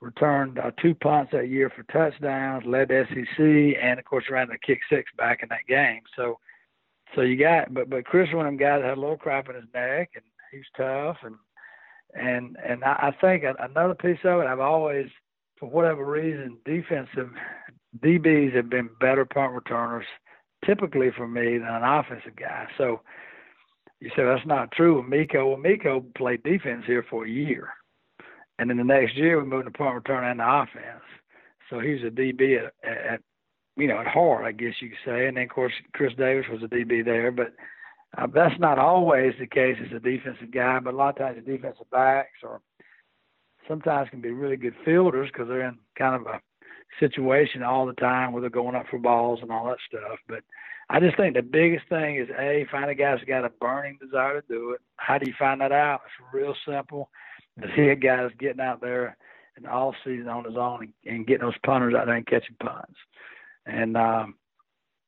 returned 0.00 0.58
uh, 0.58 0.70
two 0.80 0.94
punts 0.94 1.32
that 1.32 1.48
year 1.48 1.70
for 1.70 1.82
touchdowns, 1.84 2.64
led 2.66 2.88
the 2.88 3.06
SEC, 3.08 3.82
and 3.82 3.98
of 3.98 4.04
course 4.04 4.24
ran 4.30 4.48
the 4.48 4.58
kick 4.58 4.80
six 4.90 5.10
back 5.16 5.42
in 5.42 5.48
that 5.50 5.66
game. 5.68 6.00
So, 6.16 6.38
so 7.14 7.20
you 7.20 7.36
got, 7.36 7.72
but 7.72 7.90
but 7.90 8.04
Chris 8.04 8.28
one 8.32 8.46
of 8.46 8.52
them 8.52 8.56
guys 8.56 8.82
had 8.82 8.96
a 8.96 9.00
little 9.00 9.16
crap 9.16 9.48
in 9.48 9.56
his 9.56 9.64
neck, 9.74 10.10
and 10.14 10.24
he's 10.50 10.64
tough, 10.76 11.18
and 11.22 11.36
and 12.14 12.56
and 12.66 12.82
I, 12.84 13.10
I 13.12 13.16
think 13.20 13.44
another 13.58 13.94
piece 13.94 14.18
of 14.24 14.40
it, 14.40 14.46
I've 14.46 14.60
always, 14.60 15.08
for 15.58 15.68
whatever 15.68 16.04
reason, 16.04 16.58
defensive 16.64 17.30
DBs 17.98 18.54
have 18.54 18.70
been 18.70 18.90
better 19.00 19.24
punt 19.24 19.52
returners 19.52 20.06
typically 20.64 21.10
for 21.16 21.26
me 21.26 21.58
than 21.58 21.68
an 21.68 21.82
offensive 21.84 22.36
guy. 22.36 22.66
So 22.76 23.00
you 24.00 24.10
say 24.16 24.24
that's 24.24 24.46
not 24.46 24.72
true 24.72 25.04
Mecole. 25.08 25.50
Well, 25.50 25.58
Mecole 25.58 26.14
played 26.14 26.42
defense 26.42 26.84
here 26.86 27.04
for 27.08 27.24
a 27.24 27.30
year, 27.30 27.68
and 28.58 28.68
then 28.68 28.76
the 28.76 28.84
next 28.84 29.16
year 29.16 29.38
we 29.38 29.48
moved 29.48 29.66
to 29.66 29.70
punt 29.70 29.94
return 29.94 30.24
and 30.24 30.40
the 30.40 30.44
offense. 30.48 31.04
So 31.68 31.78
he 31.80 31.92
was 31.92 32.02
a 32.02 32.10
DB 32.10 32.58
at, 32.58 32.72
at 32.84 33.20
you 33.76 33.86
know 33.88 33.98
at 33.98 34.06
heart, 34.06 34.44
I 34.44 34.52
guess 34.52 34.74
you 34.80 34.88
could 34.88 35.04
say. 35.04 35.26
And 35.26 35.36
then 35.36 35.44
of 35.44 35.50
course 35.50 35.72
Chris 35.92 36.12
Davis 36.16 36.46
was 36.50 36.62
a 36.62 36.68
DB 36.68 37.04
there, 37.04 37.30
but 37.30 37.52
Uh, 38.18 38.26
that's 38.34 38.58
not 38.58 38.76
always 38.76 39.34
the 39.38 39.46
case 39.46 39.76
as 39.86 39.92
a 39.94 40.00
defensive 40.00 40.50
guy, 40.50 40.80
but 40.80 40.94
a 40.94 40.96
lot 40.96 41.10
of 41.10 41.16
times 41.16 41.36
the 41.36 41.52
defensive 41.52 41.88
backs 41.92 42.42
or 42.42 42.60
sometimes 43.68 44.10
can 44.10 44.20
be 44.20 44.32
really 44.32 44.56
good 44.56 44.74
fielders 44.84 45.30
because 45.32 45.46
they're 45.46 45.68
in 45.68 45.78
kind 45.96 46.16
of 46.16 46.26
a 46.26 46.40
situation 46.98 47.62
all 47.62 47.86
the 47.86 47.92
time 47.94 48.32
where 48.32 48.40
they're 48.40 48.50
going 48.50 48.74
up 48.74 48.86
for 48.90 48.98
balls 48.98 49.38
and 49.42 49.52
all 49.52 49.66
that 49.68 49.78
stuff. 49.86 50.18
But 50.26 50.42
I 50.92 50.98
just 50.98 51.16
think 51.16 51.36
the 51.36 51.42
biggest 51.42 51.88
thing 51.88 52.16
is 52.16 52.28
a 52.36 52.66
find 52.70 52.90
a 52.90 52.94
guy 52.94 53.16
who's 53.16 53.24
got 53.26 53.44
a 53.44 53.50
burning 53.60 53.98
desire 54.02 54.40
to 54.40 54.48
do 54.48 54.72
it. 54.72 54.80
How 54.96 55.18
do 55.18 55.28
you 55.28 55.34
find 55.38 55.60
that 55.60 55.70
out? 55.70 56.00
It's 56.04 56.34
real 56.34 56.54
simple. 56.66 57.08
To 57.60 57.68
see 57.76 57.88
a 57.88 57.96
guy 57.96 58.22
that's 58.22 58.34
getting 58.40 58.60
out 58.60 58.80
there 58.80 59.16
in 59.56 59.62
the 59.62 59.68
off 59.68 59.94
season 60.04 60.28
on 60.28 60.44
his 60.44 60.56
own 60.56 60.92
and, 61.04 61.14
and 61.14 61.26
getting 61.26 61.46
those 61.46 61.58
punters 61.64 61.94
out 61.94 62.06
there 62.06 62.16
and 62.16 62.26
catching 62.26 62.56
punts. 62.60 62.98
And 63.66 63.96
um 63.96 64.34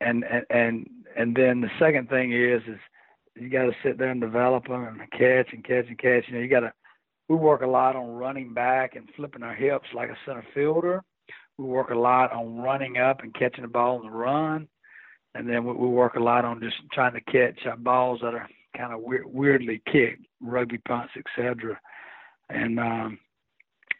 and 0.00 0.24
and 0.24 0.44
and 0.50 0.86
and 1.16 1.36
then 1.36 1.60
the 1.60 1.70
second 1.78 2.08
thing 2.08 2.32
is 2.32 2.62
is 2.68 2.78
you 3.34 3.48
got 3.48 3.64
to 3.64 3.72
sit 3.82 3.98
there 3.98 4.10
and 4.10 4.20
develop 4.20 4.68
them 4.68 4.84
and 4.84 5.10
catch 5.10 5.52
and 5.52 5.64
catch 5.64 5.86
and 5.88 5.98
catch. 5.98 6.24
You 6.28 6.34
know, 6.34 6.40
you 6.40 6.48
got 6.48 6.60
to. 6.60 6.72
We 7.28 7.36
work 7.36 7.62
a 7.62 7.66
lot 7.66 7.96
on 7.96 8.10
running 8.10 8.52
back 8.52 8.94
and 8.94 9.08
flipping 9.16 9.42
our 9.42 9.54
hips 9.54 9.86
like 9.94 10.10
a 10.10 10.16
center 10.26 10.44
fielder. 10.52 11.02
We 11.56 11.64
work 11.64 11.90
a 11.90 11.98
lot 11.98 12.32
on 12.32 12.58
running 12.58 12.98
up 12.98 13.22
and 13.22 13.34
catching 13.34 13.62
the 13.62 13.68
ball 13.68 14.00
in 14.00 14.06
the 14.06 14.12
run, 14.12 14.68
and 15.34 15.48
then 15.48 15.64
we, 15.64 15.72
we 15.72 15.88
work 15.88 16.14
a 16.14 16.20
lot 16.20 16.44
on 16.44 16.60
just 16.60 16.76
trying 16.92 17.14
to 17.14 17.20
catch 17.20 17.66
uh, 17.66 17.76
balls 17.76 18.20
that 18.22 18.34
are 18.34 18.48
kind 18.76 18.92
of 18.92 19.00
weird, 19.00 19.24
weirdly 19.26 19.82
kicked, 19.90 20.26
rugby 20.40 20.78
punts, 20.78 21.12
etc. 21.16 21.78
And 22.48 22.78
um, 22.78 23.18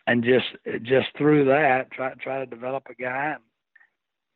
and 0.07 0.25
just 0.25 0.47
just 0.83 1.09
through 1.16 1.47
that, 1.47 1.90
try 1.92 2.12
try 2.14 2.38
to 2.40 2.47
develop 2.47 2.85
a 2.90 2.95
guy. 2.95 3.35
And, 3.35 3.42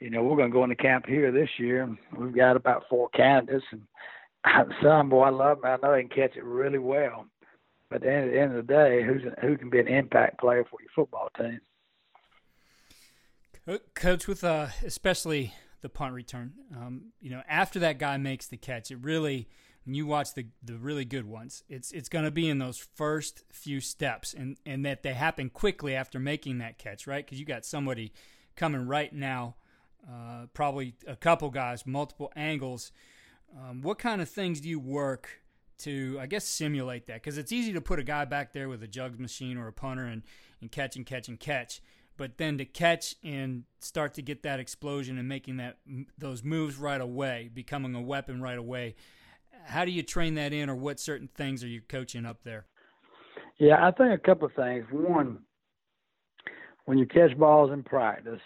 you 0.00 0.10
know, 0.10 0.22
we're 0.22 0.36
going 0.36 0.50
to 0.50 0.54
go 0.54 0.64
into 0.64 0.76
camp 0.76 1.06
here 1.06 1.32
this 1.32 1.48
year. 1.58 1.88
We've 2.16 2.34
got 2.34 2.56
about 2.56 2.84
four 2.88 3.08
candidates, 3.10 3.64
and 3.72 3.82
some 4.82 5.08
boy, 5.08 5.24
I 5.24 5.30
love 5.30 5.58
him. 5.58 5.64
I 5.64 5.76
know 5.82 5.94
he 5.94 6.02
can 6.02 6.10
catch 6.10 6.36
it 6.36 6.44
really 6.44 6.78
well. 6.78 7.26
But 7.88 7.96
at 7.96 8.02
the 8.02 8.12
end, 8.12 8.26
at 8.26 8.32
the 8.32 8.40
end 8.40 8.56
of 8.56 8.66
the 8.66 8.72
day, 8.72 9.02
who's 9.04 9.22
who 9.40 9.56
can 9.56 9.70
be 9.70 9.80
an 9.80 9.88
impact 9.88 10.40
player 10.40 10.64
for 10.70 10.80
your 10.80 10.90
football 10.94 11.28
team? 11.36 11.60
Coach, 13.94 14.28
with 14.28 14.44
uh, 14.44 14.68
especially 14.84 15.52
the 15.82 15.88
punt 15.88 16.14
return, 16.14 16.52
um, 16.74 17.12
you 17.20 17.30
know, 17.30 17.42
after 17.48 17.78
that 17.80 17.98
guy 17.98 18.16
makes 18.16 18.46
the 18.46 18.56
catch, 18.56 18.90
it 18.90 18.98
really 19.00 19.48
when 19.84 19.94
you 19.94 20.06
watch 20.06 20.34
the 20.34 20.46
the 20.62 20.76
really 20.76 21.04
good 21.04 21.26
ones, 21.26 21.62
it's 21.68 21.92
it's 21.92 22.08
going 22.08 22.24
to 22.24 22.30
be 22.30 22.48
in 22.48 22.58
those 22.58 22.78
first 22.78 23.44
few 23.52 23.80
steps, 23.80 24.34
and 24.34 24.56
and 24.66 24.84
that 24.84 25.02
they 25.02 25.14
happen 25.14 25.50
quickly 25.50 25.94
after 25.94 26.18
making 26.18 26.58
that 26.58 26.78
catch, 26.78 27.06
right? 27.06 27.24
Because 27.24 27.38
you 27.38 27.46
got 27.46 27.64
somebody 27.64 28.12
coming 28.56 28.86
right 28.86 29.12
now, 29.12 29.54
uh, 30.08 30.46
probably 30.54 30.94
a 31.06 31.16
couple 31.16 31.50
guys, 31.50 31.86
multiple 31.86 32.32
angles 32.34 32.90
um, 33.54 33.82
what 33.82 33.98
kind 33.98 34.20
of 34.20 34.28
things 34.28 34.60
do 34.60 34.68
you 34.68 34.80
work 34.80 35.42
to, 35.78 36.18
I 36.20 36.26
guess, 36.26 36.44
simulate 36.44 37.06
that? 37.06 37.22
Because 37.22 37.38
it's 37.38 37.52
easy 37.52 37.72
to 37.72 37.80
put 37.80 37.98
a 37.98 38.02
guy 38.02 38.24
back 38.24 38.52
there 38.52 38.68
with 38.68 38.82
a 38.82 38.88
jugs 38.88 39.18
machine 39.18 39.56
or 39.56 39.68
a 39.68 39.72
punter 39.72 40.04
and, 40.04 40.22
and 40.60 40.70
catch 40.70 40.96
and 40.96 41.06
catch 41.06 41.28
and 41.28 41.38
catch. 41.38 41.80
But 42.16 42.38
then 42.38 42.58
to 42.58 42.64
catch 42.64 43.14
and 43.22 43.64
start 43.80 44.14
to 44.14 44.22
get 44.22 44.42
that 44.42 44.58
explosion 44.58 45.18
and 45.18 45.28
making 45.28 45.58
that 45.58 45.78
those 46.16 46.42
moves 46.42 46.76
right 46.76 47.00
away, 47.00 47.50
becoming 47.52 47.94
a 47.94 48.00
weapon 48.00 48.40
right 48.40 48.58
away, 48.58 48.94
how 49.64 49.84
do 49.84 49.90
you 49.90 50.02
train 50.02 50.34
that 50.34 50.52
in, 50.52 50.70
or 50.70 50.74
what 50.74 50.98
certain 51.00 51.28
things 51.28 51.62
are 51.62 51.68
you 51.68 51.80
coaching 51.80 52.24
up 52.24 52.42
there? 52.44 52.66
Yeah, 53.58 53.86
I 53.86 53.90
think 53.90 54.12
a 54.12 54.18
couple 54.18 54.46
of 54.46 54.54
things. 54.54 54.84
One, 54.90 55.38
when 56.84 56.98
you 56.98 57.06
catch 57.06 57.36
balls 57.36 57.72
in 57.72 57.82
practice, 57.82 58.40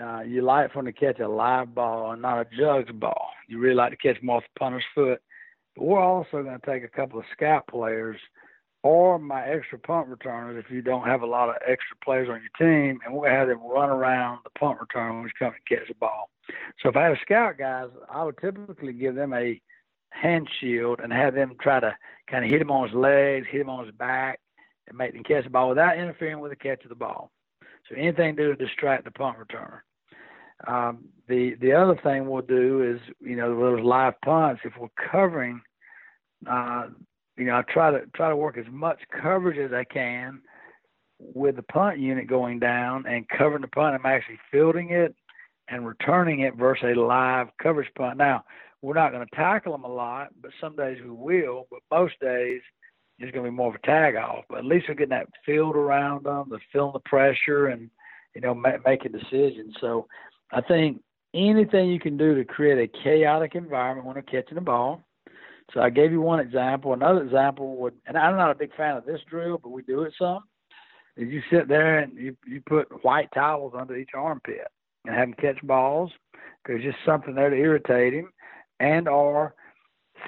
uh, 0.00 0.20
you 0.20 0.42
like 0.42 0.72
for 0.72 0.82
them 0.82 0.92
to 0.92 0.98
catch 0.98 1.20
a 1.20 1.28
live 1.28 1.74
ball 1.74 2.12
and 2.12 2.22
not 2.22 2.40
a 2.40 2.56
jugs 2.56 2.90
ball. 2.92 3.28
You 3.48 3.58
really 3.58 3.76
like 3.76 3.90
to 3.90 3.96
catch 3.96 4.20
them 4.20 4.30
off 4.30 4.42
the 4.42 4.58
punter's 4.58 4.84
foot. 4.94 5.20
But 5.74 5.84
we're 5.84 6.00
also 6.00 6.42
going 6.42 6.58
to 6.58 6.66
take 6.66 6.84
a 6.84 6.88
couple 6.88 7.18
of 7.18 7.24
scout 7.32 7.66
players 7.68 8.18
or 8.86 9.18
my 9.18 9.44
extra 9.44 9.78
punt 9.78 10.06
returners 10.06 10.62
if 10.64 10.70
you 10.70 10.80
don't 10.80 11.08
have 11.08 11.22
a 11.22 11.26
lot 11.26 11.48
of 11.48 11.56
extra 11.66 11.96
players 12.04 12.28
on 12.28 12.40
your 12.40 12.54
team, 12.56 13.00
and 13.04 13.12
we're 13.12 13.28
to 13.28 13.34
have 13.34 13.48
them 13.48 13.58
run 13.66 13.90
around 13.90 14.38
the 14.44 14.50
punt 14.58 14.78
return 14.80 15.14
when 15.14 15.24
we 15.24 15.30
come 15.36 15.52
and 15.52 15.66
catch 15.68 15.88
the 15.88 15.94
ball. 15.94 16.30
So 16.80 16.88
if 16.88 16.96
I 16.96 17.02
have 17.02 17.14
a 17.14 17.20
scout 17.22 17.58
guys, 17.58 17.88
I 18.08 18.22
would 18.22 18.38
typically 18.38 18.92
give 18.92 19.16
them 19.16 19.32
a 19.34 19.60
hand 20.10 20.48
shield 20.60 21.00
and 21.02 21.12
have 21.12 21.34
them 21.34 21.56
try 21.60 21.80
to 21.80 21.96
kind 22.30 22.44
of 22.44 22.50
hit 22.50 22.60
him 22.60 22.70
on 22.70 22.86
his 22.88 22.96
legs, 22.96 23.48
hit 23.50 23.60
him 23.60 23.68
on 23.68 23.84
his 23.84 23.94
back, 23.96 24.38
and 24.86 24.96
make 24.96 25.14
them 25.14 25.24
catch 25.24 25.42
the 25.42 25.50
ball 25.50 25.68
without 25.68 25.98
interfering 25.98 26.38
with 26.38 26.52
the 26.52 26.56
catch 26.56 26.84
of 26.84 26.88
the 26.88 26.94
ball. 26.94 27.32
So 27.88 27.96
anything 27.96 28.36
to 28.36 28.54
to 28.54 28.54
distract 28.54 29.04
the 29.04 29.10
punt 29.10 29.36
returner. 29.36 29.80
Um, 30.68 31.06
the 31.28 31.56
the 31.60 31.72
other 31.72 31.98
thing 32.04 32.28
we'll 32.28 32.42
do 32.42 32.82
is 32.82 33.00
you 33.20 33.34
know 33.34 33.58
those 33.58 33.84
live 33.84 34.14
punts. 34.24 34.62
If 34.64 34.74
we're 34.78 35.10
covering, 35.10 35.60
uh, 36.48 36.86
you 37.36 37.44
know, 37.44 37.56
I 37.56 37.62
try 37.62 37.90
to 37.90 38.06
try 38.14 38.28
to 38.28 38.36
work 38.36 38.56
as 38.58 38.66
much 38.70 38.98
coverage 39.22 39.58
as 39.58 39.72
I 39.72 39.84
can 39.84 40.40
with 41.18 41.56
the 41.56 41.62
punt 41.62 41.98
unit 41.98 42.26
going 42.26 42.58
down 42.58 43.04
and 43.06 43.28
covering 43.28 43.62
the 43.62 43.68
punt. 43.68 43.94
I'm 43.94 44.06
actually 44.06 44.38
fielding 44.50 44.90
it 44.90 45.14
and 45.68 45.86
returning 45.86 46.40
it 46.40 46.56
versus 46.56 46.94
a 46.96 47.00
live 47.00 47.48
coverage 47.62 47.90
punt. 47.96 48.18
Now 48.18 48.44
we're 48.82 48.94
not 48.94 49.12
going 49.12 49.26
to 49.26 49.36
tackle 49.36 49.72
them 49.72 49.84
a 49.84 49.92
lot, 49.92 50.28
but 50.40 50.50
some 50.60 50.76
days 50.76 50.98
we 51.02 51.10
will. 51.10 51.66
But 51.70 51.80
most 51.90 52.14
days 52.20 52.60
it's 53.18 53.32
going 53.32 53.44
to 53.44 53.50
be 53.50 53.56
more 53.56 53.70
of 53.70 53.74
a 53.74 53.86
tag 53.86 54.16
off. 54.16 54.44
But 54.48 54.58
at 54.58 54.64
least 54.64 54.86
we're 54.88 54.94
getting 54.94 55.10
that 55.10 55.28
field 55.44 55.76
around 55.76 56.24
them, 56.24 56.48
the 56.50 56.58
feeling 56.72 56.92
the 56.92 57.00
pressure, 57.00 57.68
and 57.68 57.90
you 58.34 58.40
know 58.40 58.54
ma- 58.54 58.78
making 58.84 59.12
decisions. 59.12 59.74
So 59.80 60.06
I 60.52 60.60
think 60.60 61.00
anything 61.34 61.88
you 61.88 62.00
can 62.00 62.16
do 62.16 62.34
to 62.34 62.44
create 62.44 62.78
a 62.78 63.02
chaotic 63.02 63.54
environment 63.54 64.06
when 64.06 64.14
they're 64.14 64.22
catching 64.22 64.56
the 64.56 64.60
ball. 64.60 65.05
So 65.74 65.80
I 65.80 65.90
gave 65.90 66.12
you 66.12 66.20
one 66.20 66.40
example. 66.40 66.92
Another 66.92 67.22
example 67.22 67.76
would, 67.76 67.94
and 68.06 68.16
I'm 68.16 68.36
not 68.36 68.50
a 68.50 68.54
big 68.54 68.74
fan 68.76 68.96
of 68.96 69.04
this 69.04 69.20
drill, 69.28 69.58
but 69.58 69.70
we 69.70 69.82
do 69.82 70.02
it 70.02 70.14
some. 70.18 70.44
Is 71.16 71.28
you 71.32 71.42
sit 71.50 71.66
there 71.66 72.00
and 72.00 72.16
you 72.16 72.36
you 72.46 72.60
put 72.66 73.04
white 73.04 73.28
towels 73.34 73.72
under 73.76 73.96
each 73.96 74.10
armpit 74.14 74.68
and 75.04 75.14
have 75.14 75.28
him 75.28 75.34
catch 75.34 75.60
balls 75.62 76.12
because 76.62 76.82
just 76.82 76.98
something 77.06 77.34
there 77.34 77.50
to 77.50 77.56
irritate 77.56 78.12
him, 78.12 78.32
and 78.80 79.08
or 79.08 79.54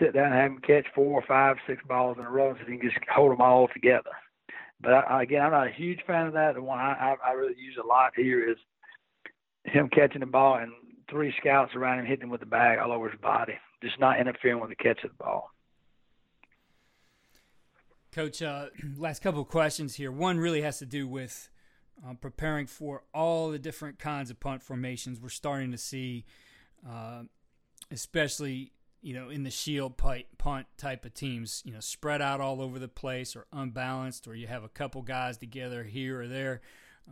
sit 0.01 0.15
down 0.15 0.33
and 0.33 0.35
have 0.35 0.51
him 0.53 0.61
catch 0.67 0.87
four 0.95 1.21
or 1.21 1.25
five, 1.27 1.57
six 1.67 1.83
balls 1.87 2.17
in 2.19 2.25
a 2.25 2.31
row 2.31 2.55
so 2.55 2.71
he 2.71 2.79
can 2.79 2.91
just 2.91 2.99
hold 3.15 3.33
them 3.33 3.41
all 3.41 3.69
together. 3.69 4.11
But 4.81 4.93
I, 4.93 5.23
again, 5.23 5.43
I'm 5.43 5.53
not 5.53 5.67
a 5.67 5.73
huge 5.73 6.01
fan 6.07 6.27
of 6.27 6.33
that. 6.35 6.55
The 6.55 6.63
one 6.63 6.79
I, 6.79 7.17
I 7.25 7.33
really 7.33 7.57
use 7.59 7.77
a 7.83 7.87
lot 7.87 8.13
here 8.17 8.49
is 8.49 8.57
him 9.65 9.89
catching 9.89 10.21
the 10.21 10.27
ball 10.27 10.57
and 10.57 10.73
three 11.11 11.35
scouts 11.41 11.75
around 11.75 12.01
him 12.01 12.07
hitting 12.07 12.25
him 12.25 12.31
with 12.31 12.41
the 12.41 12.47
bag 12.47 12.79
all 12.79 12.93
over 12.93 13.11
his 13.11 13.21
body, 13.21 13.55
just 13.83 13.99
not 13.99 14.21
interfering 14.21 14.61
with 14.61 14.71
the 14.71 14.77
catch 14.77 15.03
of 15.05 15.11
the 15.11 15.25
ball. 15.25 15.51
Coach, 18.13 18.43
uh, 18.43 18.67
last 18.97 19.23
couple 19.23 19.41
of 19.41 19.49
questions 19.49 19.95
here. 19.95 20.11
One 20.11 20.39
really 20.39 20.63
has 20.63 20.79
to 20.79 20.87
do 20.87 21.07
with 21.07 21.51
uh, 22.07 22.15
preparing 22.15 22.67
for 22.67 23.03
all 23.13 23.51
the 23.51 23.59
different 23.59 23.99
kinds 23.99 24.31
of 24.31 24.41
punt 24.41 24.63
formations 24.63 25.21
we're 25.21 25.29
starting 25.29 25.73
to 25.73 25.79
see, 25.79 26.25
uh, 26.89 27.23
especially 27.91 28.73
you 29.01 29.15
know 29.15 29.29
in 29.29 29.45
the 29.45 29.51
shield 29.51 29.97
punt 29.97 30.67
type 30.77 31.05
of 31.05 31.15
teams. 31.15 31.63
You 31.65 31.73
know, 31.73 31.81
spread 31.81 32.23
out 32.23 32.41
all 32.41 32.63
over 32.63 32.79
the 32.79 32.89
place 32.89 33.37
or 33.37 33.47
unbalanced, 33.53 34.27
or 34.27 34.35
you 34.35 34.47
have 34.47 34.65
a 34.65 34.69
couple 34.69 35.03
guys 35.03 35.39
together 35.39 35.85
here 35.85 36.21
or 36.21 36.29
there. 36.29 36.61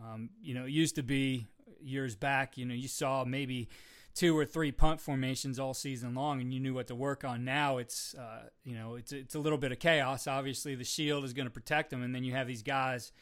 Um, 0.03 0.31
you 0.43 0.55
know, 0.55 0.65
it 0.65 0.73
used 0.73 0.97
to 0.97 1.03
be 1.03 1.47
years 1.81 2.15
back, 2.15 2.57
you 2.59 2.65
know, 2.65 2.75
you 2.75 2.89
saw 2.89 3.25
maybe 3.25 3.69
two 4.17 4.37
or 4.37 4.45
three 4.45 4.73
punt 4.73 5.01
formations 5.01 5.59
all 5.59 5.75
season 5.75 6.15
long, 6.15 6.41
and 6.41 6.53
you 6.53 6.59
knew 6.59 6.75
what 6.75 6.89
to 6.89 6.95
work 6.95 7.23
on. 7.23 7.45
Now 7.45 7.79
it's 7.79 8.15
uh, 8.15 8.49
you 8.65 8.75
know 8.75 8.97
it's 8.97 9.13
it's 9.13 9.35
a 9.35 9.39
little 9.39 9.59
bit 9.59 9.71
of 9.71 9.79
chaos. 9.79 10.27
Obviously, 10.27 10.75
the 10.75 10.85
shield 10.85 11.25
is 11.25 11.33
going 11.33 11.47
to 11.47 11.53
protect 11.53 11.91
them, 11.91 12.03
and 12.03 12.15
then 12.15 12.25
you 12.25 12.33
have 12.33 12.49
these 12.49 12.63
guys 12.63 13.13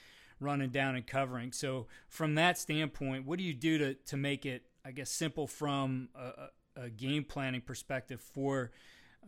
running 0.41 0.71
down 0.71 0.95
and 0.95 1.07
covering. 1.07 1.53
So 1.53 1.87
from 2.09 2.37
that 2.37 2.57
standpoint, 2.59 3.27
what 3.27 3.39
do 3.39 3.45
you 3.45 3.55
do 3.55 3.79
to 3.79 3.95
to 3.95 4.17
make 4.17 4.47
it, 4.47 4.63
I 4.85 4.93
guess, 4.93 5.11
simple 5.11 5.47
from 5.47 6.09
a, 6.15 6.83
a 6.85 6.91
game 6.91 7.25
planning 7.25 7.61
perspective 7.61 8.21
for 8.21 8.71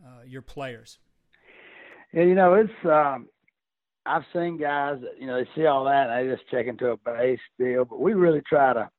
uh, 0.03 0.23
your 0.25 0.41
players? 0.41 0.97
Yeah, 2.13 2.23
you 2.23 2.35
know, 2.35 2.53
it's 2.53 2.85
um, 2.85 3.27
I've 4.05 4.23
seen 4.33 4.57
guys 4.57 4.99
that 5.01 5.19
you 5.19 5.27
know 5.27 5.37
they 5.37 5.49
see 5.53 5.65
all 5.65 5.83
that 5.85 6.09
and 6.09 6.29
they 6.29 6.33
just 6.33 6.49
check 6.49 6.67
into 6.67 6.91
a 6.91 6.97
base 6.97 7.39
deal, 7.59 7.83
but 7.83 7.99
we 7.99 8.13
really 8.13 8.41
try 8.47 8.73
to 8.73 8.89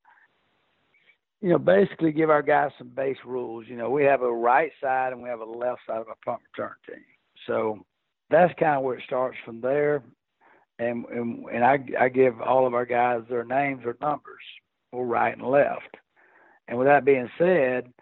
you 1.41 1.51
know, 1.51 1.59
basically 1.59 2.13
give 2.13 2.31
our 2.31 2.43
guys 2.43 2.71
some 2.79 2.89
base 2.89 3.17
rules. 3.25 3.67
You 3.69 3.77
know, 3.77 3.91
we 3.91 4.05
have 4.05 4.23
a 4.23 4.33
right 4.33 4.73
side 4.81 5.13
and 5.13 5.23
we 5.23 5.29
have 5.29 5.41
a 5.41 5.45
left 5.45 5.81
side 5.87 6.01
of 6.01 6.09
our 6.09 6.17
punt 6.25 6.41
return 6.53 6.75
team. 6.87 7.05
So 7.47 7.85
that's 8.31 8.53
kind 8.59 8.77
of 8.77 8.83
where 8.83 8.97
it 8.97 9.05
starts 9.07 9.37
from 9.45 9.61
there. 9.61 10.03
And 10.81 11.05
and, 11.07 11.45
and 11.53 11.65
I 11.65 11.79
I 11.99 12.09
give 12.09 12.41
all 12.41 12.67
of 12.67 12.75
our 12.75 12.87
guys 12.87 13.23
their 13.29 13.45
names 13.45 13.83
or 13.85 13.97
numbers, 14.01 14.43
or 14.93 15.07
right 15.07 15.37
and 15.37 15.47
left. 15.47 15.97
And 16.67 16.79
with 16.79 16.87
that 16.87 17.05
being 17.05 17.29
said, 17.39 17.93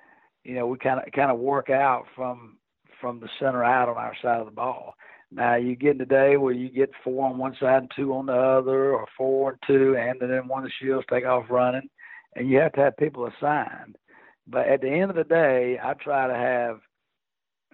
you 0.45 0.55
know, 0.55 0.67
we 0.67 0.79
kind 0.79 1.01
of 1.01 1.13
kind 1.13 1.31
of 1.31 1.39
work 1.39 1.71
out 1.71 2.05
from 2.15 2.59
from 3.01 3.21
the 3.21 3.29
center 3.39 3.65
out 3.65 3.89
on 3.89 3.97
our 3.97 4.15
side 4.23 4.41
of 4.41 4.47
the 4.47 4.53
ball. 4.53 4.95
Now 5.31 5.57
you 5.57 5.75
get 5.75 5.93
in 5.93 5.99
the 5.99 6.07
day 6.07 6.37
where 6.37 6.55
you 6.55 6.69
get 6.69 6.91
four 7.03 7.29
on 7.29 7.39
one 7.39 7.57
side 7.61 7.83
and 7.83 7.93
two 7.95 8.15
on 8.15 8.27
the 8.27 8.33
other, 8.33 8.95
or 8.95 9.07
four 9.17 9.51
and 9.51 9.59
two, 9.67 9.97
and 9.97 10.21
then 10.21 10.49
one 10.49 10.65
of 10.65 10.69
the 10.69 10.87
shields 10.87 11.07
take 11.11 11.27
off 11.27 11.47
running 11.51 11.89
and 12.37 12.49
you 12.49 12.59
have 12.59 12.73
to 12.75 12.83
have 12.83 12.97
people 12.97 13.27
assigned. 13.27 13.97
But 14.47 14.69
at 14.69 14.81
the 14.81 14.89
end 14.89 15.11
of 15.11 15.17
the 15.17 15.25
day, 15.25 15.79
I 15.83 15.95
try 15.95 16.29
to 16.29 16.35
have 16.35 16.81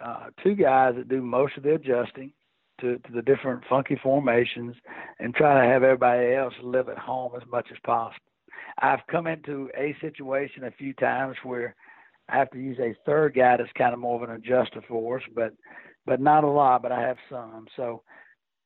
uh, 0.03 0.31
two 0.43 0.55
guys 0.55 0.95
that 0.97 1.09
do 1.09 1.21
most 1.21 1.57
of 1.57 1.65
the 1.65 1.75
adjusting 1.75 2.33
to, 2.81 2.97
to 2.99 3.13
the 3.13 3.23
different 3.23 3.63
funky 3.69 3.99
formations 4.03 4.75
and 5.19 5.35
try 5.35 5.61
to 5.61 5.69
have 5.69 5.83
everybody 5.83 6.35
else 6.35 6.55
live 6.63 6.89
at 6.89 6.99
home 6.99 7.33
as 7.37 7.47
much 7.51 7.67
as 7.71 7.79
possible. 7.85 8.25
I've 8.79 9.07
come 9.11 9.27
into 9.27 9.69
a 9.77 9.95
situation 10.01 10.65
a 10.65 10.71
few 10.71 10.95
times 10.95 11.37
where 11.43 11.75
I 12.29 12.39
have 12.39 12.51
to 12.53 12.59
use 12.59 12.79
a 12.81 12.97
third 13.05 13.35
guy 13.35 13.57
that's 13.57 13.71
kind 13.77 13.93
of 13.93 14.01
more 14.01 14.23
of 14.23 14.29
an 14.29 14.35
adjuster 14.35 14.83
for 14.89 15.19
us, 15.19 15.25
but 15.35 15.53
but 16.05 16.21
not 16.21 16.43
a 16.43 16.49
lot, 16.49 16.83
but 16.83 16.91
I 16.91 17.01
have 17.01 17.19
some. 17.31 17.67
So 17.77 18.03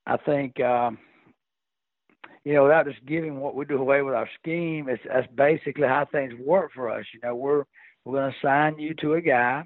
I 0.06 0.16
think 0.16 0.58
um, 0.60 0.96
you 2.46 2.54
know, 2.54 2.62
without 2.62 2.86
just 2.86 3.04
giving 3.04 3.40
what 3.40 3.56
we 3.56 3.64
do 3.64 3.76
away 3.76 4.02
with 4.02 4.14
our 4.14 4.28
scheme, 4.40 4.88
it's 4.88 5.02
that's 5.12 5.26
basically 5.34 5.88
how 5.88 6.06
things 6.12 6.32
work 6.38 6.70
for 6.72 6.88
us. 6.88 7.04
You 7.12 7.18
know, 7.24 7.34
we're 7.34 7.64
we're 8.04 8.20
going 8.20 8.30
to 8.30 8.38
assign 8.38 8.78
you 8.78 8.94
to 9.00 9.14
a 9.14 9.20
guy, 9.20 9.64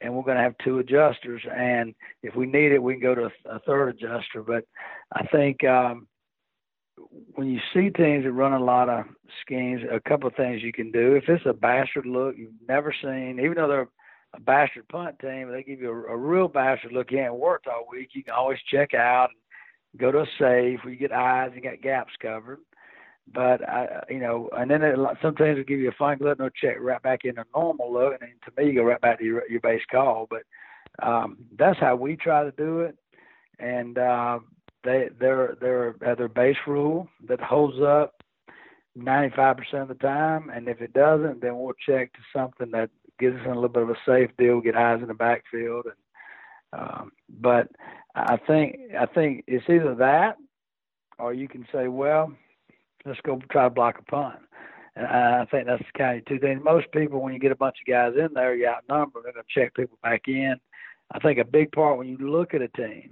and 0.00 0.14
we're 0.14 0.22
going 0.22 0.38
to 0.38 0.42
have 0.42 0.54
two 0.64 0.78
adjusters, 0.78 1.42
and 1.54 1.94
if 2.22 2.34
we 2.34 2.46
need 2.46 2.72
it, 2.72 2.82
we 2.82 2.94
can 2.94 3.02
go 3.02 3.14
to 3.14 3.24
a, 3.24 3.56
a 3.56 3.58
third 3.66 3.90
adjuster. 3.90 4.42
But 4.42 4.64
I 5.12 5.26
think 5.26 5.64
um, 5.64 6.08
when 7.34 7.48
you 7.48 7.60
see 7.74 7.90
teams 7.90 8.24
that 8.24 8.32
run 8.32 8.54
a 8.54 8.64
lot 8.64 8.88
of 8.88 9.04
schemes, 9.42 9.82
a 9.92 10.00
couple 10.08 10.26
of 10.26 10.34
things 10.34 10.62
you 10.62 10.72
can 10.72 10.90
do. 10.92 11.16
If 11.16 11.24
it's 11.28 11.44
a 11.44 11.52
bastard 11.52 12.06
look 12.06 12.36
you've 12.38 12.52
never 12.66 12.94
seen, 13.02 13.38
even 13.38 13.56
though 13.56 13.68
they're 13.68 13.88
a 14.32 14.40
bastard 14.40 14.88
punt 14.88 15.18
team, 15.18 15.52
they 15.52 15.62
give 15.62 15.78
you 15.78 15.90
a, 15.90 16.14
a 16.14 16.16
real 16.16 16.48
bastard 16.48 16.92
look 16.92 17.10
you 17.10 17.18
haven't 17.18 17.38
worked 17.38 17.66
all 17.66 17.86
week. 17.90 18.12
You 18.14 18.24
can 18.24 18.32
always 18.32 18.58
check 18.72 18.94
out. 18.94 19.28
And, 19.28 19.43
go 19.96 20.10
to 20.10 20.20
a 20.20 20.26
safe 20.38 20.80
where 20.82 20.92
you 20.92 20.96
get 20.96 21.12
eyes 21.12 21.50
and 21.54 21.62
got 21.62 21.82
gaps 21.82 22.12
covered. 22.20 22.60
But 23.32 23.66
I, 23.66 24.04
you 24.10 24.20
know, 24.20 24.50
and 24.52 24.70
then 24.70 24.82
it, 24.82 24.98
sometimes 25.22 25.52
it'll 25.52 25.64
give 25.64 25.80
you 25.80 25.88
a 25.88 25.98
fine 25.98 26.18
glove 26.18 26.38
no 26.38 26.50
check 26.50 26.76
right 26.78 27.02
back 27.02 27.20
in 27.24 27.38
a 27.38 27.44
normal 27.54 27.92
look, 27.92 28.12
and 28.12 28.20
then 28.20 28.34
to 28.44 28.62
me 28.62 28.70
you 28.70 28.80
go 28.80 28.84
right 28.84 29.00
back 29.00 29.18
to 29.18 29.24
your 29.24 29.48
your 29.48 29.60
base 29.60 29.82
call. 29.90 30.28
But 30.28 30.42
um, 31.06 31.38
that's 31.58 31.80
how 31.80 31.96
we 31.96 32.16
try 32.16 32.44
to 32.44 32.52
do 32.52 32.80
it, 32.80 32.96
and 33.58 33.96
uh, 33.96 34.40
they 34.84 35.08
they're 35.18 35.56
they're 35.58 35.94
have 36.02 36.18
their 36.18 36.28
base 36.28 36.56
rule 36.66 37.08
that 37.26 37.40
holds 37.40 37.80
up 37.80 38.22
95% 38.98 39.56
of 39.82 39.88
the 39.88 39.94
time, 39.94 40.50
and 40.50 40.68
if 40.68 40.80
it 40.80 40.92
doesn't, 40.92 41.40
then 41.40 41.58
we'll 41.58 41.74
check 41.86 42.12
to 42.12 42.20
something 42.32 42.70
that 42.72 42.90
gives 43.18 43.36
us 43.36 43.46
a 43.46 43.48
little 43.48 43.68
bit 43.68 43.82
of 43.82 43.90
a 43.90 43.96
safe 44.06 44.30
deal, 44.38 44.60
get 44.60 44.76
eyes 44.76 45.00
in 45.02 45.08
the 45.08 45.14
backfield, 45.14 45.86
and 45.86 45.94
um, 46.76 47.12
but 47.28 47.68
I 48.14 48.36
think 48.46 48.76
I 48.98 49.06
think 49.06 49.44
it's 49.46 49.68
either 49.68 49.94
that, 49.96 50.36
or 51.18 51.34
you 51.34 51.48
can 51.48 51.66
say, 51.72 51.88
well, 51.88 52.32
let's 53.04 53.20
go 53.24 53.40
try 53.50 53.64
to 53.64 53.70
block 53.70 53.98
a 53.98 54.10
punt. 54.10 54.38
And 54.96 55.06
I 55.06 55.44
think 55.50 55.66
that's 55.66 55.82
kind 55.98 56.18
of 56.18 56.24
two 56.26 56.38
things. 56.38 56.60
Most 56.62 56.86
people, 56.92 57.20
when 57.20 57.34
you 57.34 57.40
get 57.40 57.50
a 57.50 57.56
bunch 57.56 57.76
of 57.80 57.90
guys 57.90 58.12
in 58.16 58.32
there, 58.32 58.54
you 58.54 58.68
outnumber. 58.68 59.20
They're 59.22 59.32
going 59.32 59.44
to 59.44 59.60
check 59.60 59.74
people 59.74 59.98
back 60.02 60.22
in. 60.28 60.54
I 61.12 61.18
think 61.18 61.38
a 61.38 61.44
big 61.44 61.72
part 61.72 61.98
when 61.98 62.08
you 62.08 62.16
look 62.18 62.54
at 62.54 62.62
a 62.62 62.68
team, 62.68 63.10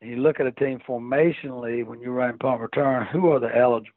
and 0.00 0.10
you 0.10 0.16
look 0.16 0.40
at 0.40 0.46
a 0.46 0.52
team 0.52 0.80
formationally 0.88 1.84
when 1.84 2.00
you 2.00 2.10
run 2.10 2.38
punt 2.38 2.60
return, 2.60 3.06
who 3.12 3.30
are 3.30 3.40
the 3.40 3.54
eligibles? 3.54 3.92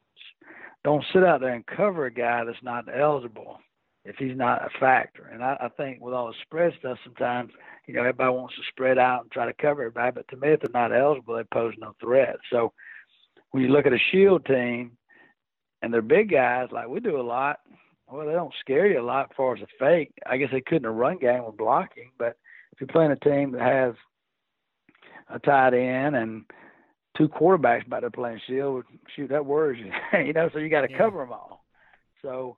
Don't 0.84 1.04
sit 1.12 1.24
out 1.24 1.40
there 1.40 1.54
and 1.54 1.64
cover 1.66 2.06
a 2.06 2.12
guy 2.12 2.44
that's 2.44 2.62
not 2.62 2.84
eligible 2.94 3.58
if 4.04 4.16
he's 4.16 4.36
not 4.36 4.64
a 4.64 4.78
factor. 4.80 5.28
And 5.32 5.42
I, 5.42 5.56
I 5.60 5.68
think 5.68 6.00
with 6.00 6.14
all 6.14 6.28
the 6.28 6.34
spread 6.42 6.72
stuff, 6.78 6.98
sometimes 7.04 7.52
you 7.86 7.94
know 7.94 8.00
everybody 8.00 8.30
wants 8.30 8.54
to 8.56 8.62
spread 8.70 8.98
out 8.98 9.22
and 9.22 9.30
try 9.30 9.46
to 9.46 9.52
cover 9.52 9.82
everybody. 9.82 10.12
But 10.12 10.28
to 10.28 10.36
me, 10.36 10.52
if 10.52 10.60
they're 10.60 10.70
not 10.72 10.96
eligible, 10.96 11.36
they 11.36 11.44
pose 11.44 11.74
no 11.78 11.94
threat. 12.00 12.36
So 12.50 12.72
when 13.50 13.62
you 13.62 13.68
look 13.68 13.86
at 13.86 13.92
a 13.92 13.98
shield 14.10 14.44
team 14.46 14.92
and 15.82 15.92
they're 15.92 16.02
big 16.02 16.30
guys 16.30 16.68
like 16.72 16.88
we 16.88 17.00
do 17.00 17.20
a 17.20 17.22
lot, 17.22 17.60
well, 18.10 18.26
they 18.26 18.32
don't 18.32 18.54
scare 18.60 18.86
you 18.86 19.00
a 19.00 19.02
lot 19.02 19.30
as 19.30 19.36
far 19.36 19.56
as 19.56 19.62
a 19.62 19.66
fake. 19.78 20.12
I 20.26 20.36
guess 20.36 20.50
they 20.52 20.60
couldn't 20.60 20.84
a 20.84 20.90
run 20.90 21.18
game 21.18 21.44
with 21.44 21.56
blocking, 21.56 22.10
but 22.18 22.36
if 22.72 22.80
you're 22.80 22.88
playing 22.88 23.12
a 23.12 23.16
team 23.16 23.52
that 23.52 23.62
has 23.62 23.94
a 25.28 25.38
tight 25.38 25.74
end 25.74 26.16
and 26.16 26.44
two 27.16 27.28
quarterbacks 27.28 27.86
about 27.86 28.00
to 28.00 28.10
play 28.10 28.32
in 28.32 28.40
shield, 28.46 28.84
shoot, 29.14 29.28
that 29.28 29.46
worries 29.46 29.84
you. 29.84 30.18
you 30.26 30.32
know, 30.32 30.50
so 30.52 30.58
you 30.58 30.68
got 30.68 30.82
to 30.82 30.90
yeah. 30.90 30.98
cover 30.98 31.18
them 31.20 31.32
all. 31.32 31.64
So 32.22 32.56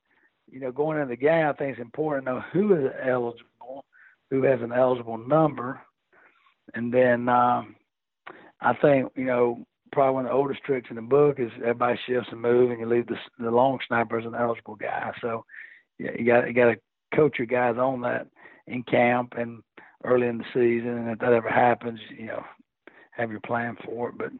you 0.50 0.60
know, 0.60 0.72
going 0.72 0.98
into 0.98 1.08
the 1.08 1.16
game, 1.16 1.46
I 1.46 1.52
think 1.52 1.72
it's 1.72 1.80
important 1.80 2.26
to 2.26 2.34
know 2.34 2.42
who 2.52 2.74
is 2.74 2.92
eligible, 3.02 3.84
who 4.30 4.42
has 4.42 4.60
an 4.62 4.72
eligible 4.72 5.18
number, 5.18 5.80
and 6.74 6.92
then 6.92 7.28
um, 7.28 7.76
I 8.60 8.74
think 8.80 9.10
you 9.16 9.24
know 9.24 9.64
probably 9.92 10.14
one 10.14 10.26
of 10.26 10.30
the 10.30 10.36
oldest 10.36 10.62
tricks 10.64 10.88
in 10.90 10.96
the 10.96 11.02
book 11.02 11.38
is 11.38 11.50
everybody 11.58 11.98
shifts 12.06 12.28
and 12.30 12.40
move, 12.40 12.70
and 12.70 12.80
you 12.80 12.86
leave 12.86 13.06
the 13.06 13.16
the 13.38 13.50
long 13.50 13.78
snapper 13.86 14.18
as 14.18 14.26
an 14.26 14.34
eligible 14.34 14.76
guy. 14.76 15.12
So 15.20 15.44
yeah, 15.98 16.10
you 16.18 16.26
got 16.26 16.46
you 16.46 16.52
got 16.52 16.72
to 16.72 16.76
coach 17.14 17.38
your 17.38 17.46
guys 17.46 17.76
on 17.76 18.00
that 18.02 18.26
in 18.66 18.82
camp 18.82 19.34
and 19.36 19.62
early 20.04 20.26
in 20.26 20.38
the 20.38 20.44
season, 20.52 20.98
and 20.98 21.10
if 21.10 21.18
that 21.20 21.32
ever 21.32 21.48
happens, 21.48 22.00
you 22.16 22.26
know, 22.26 22.42
have 23.12 23.30
your 23.30 23.40
plan 23.40 23.76
for 23.84 24.10
it. 24.10 24.18
But 24.18 24.30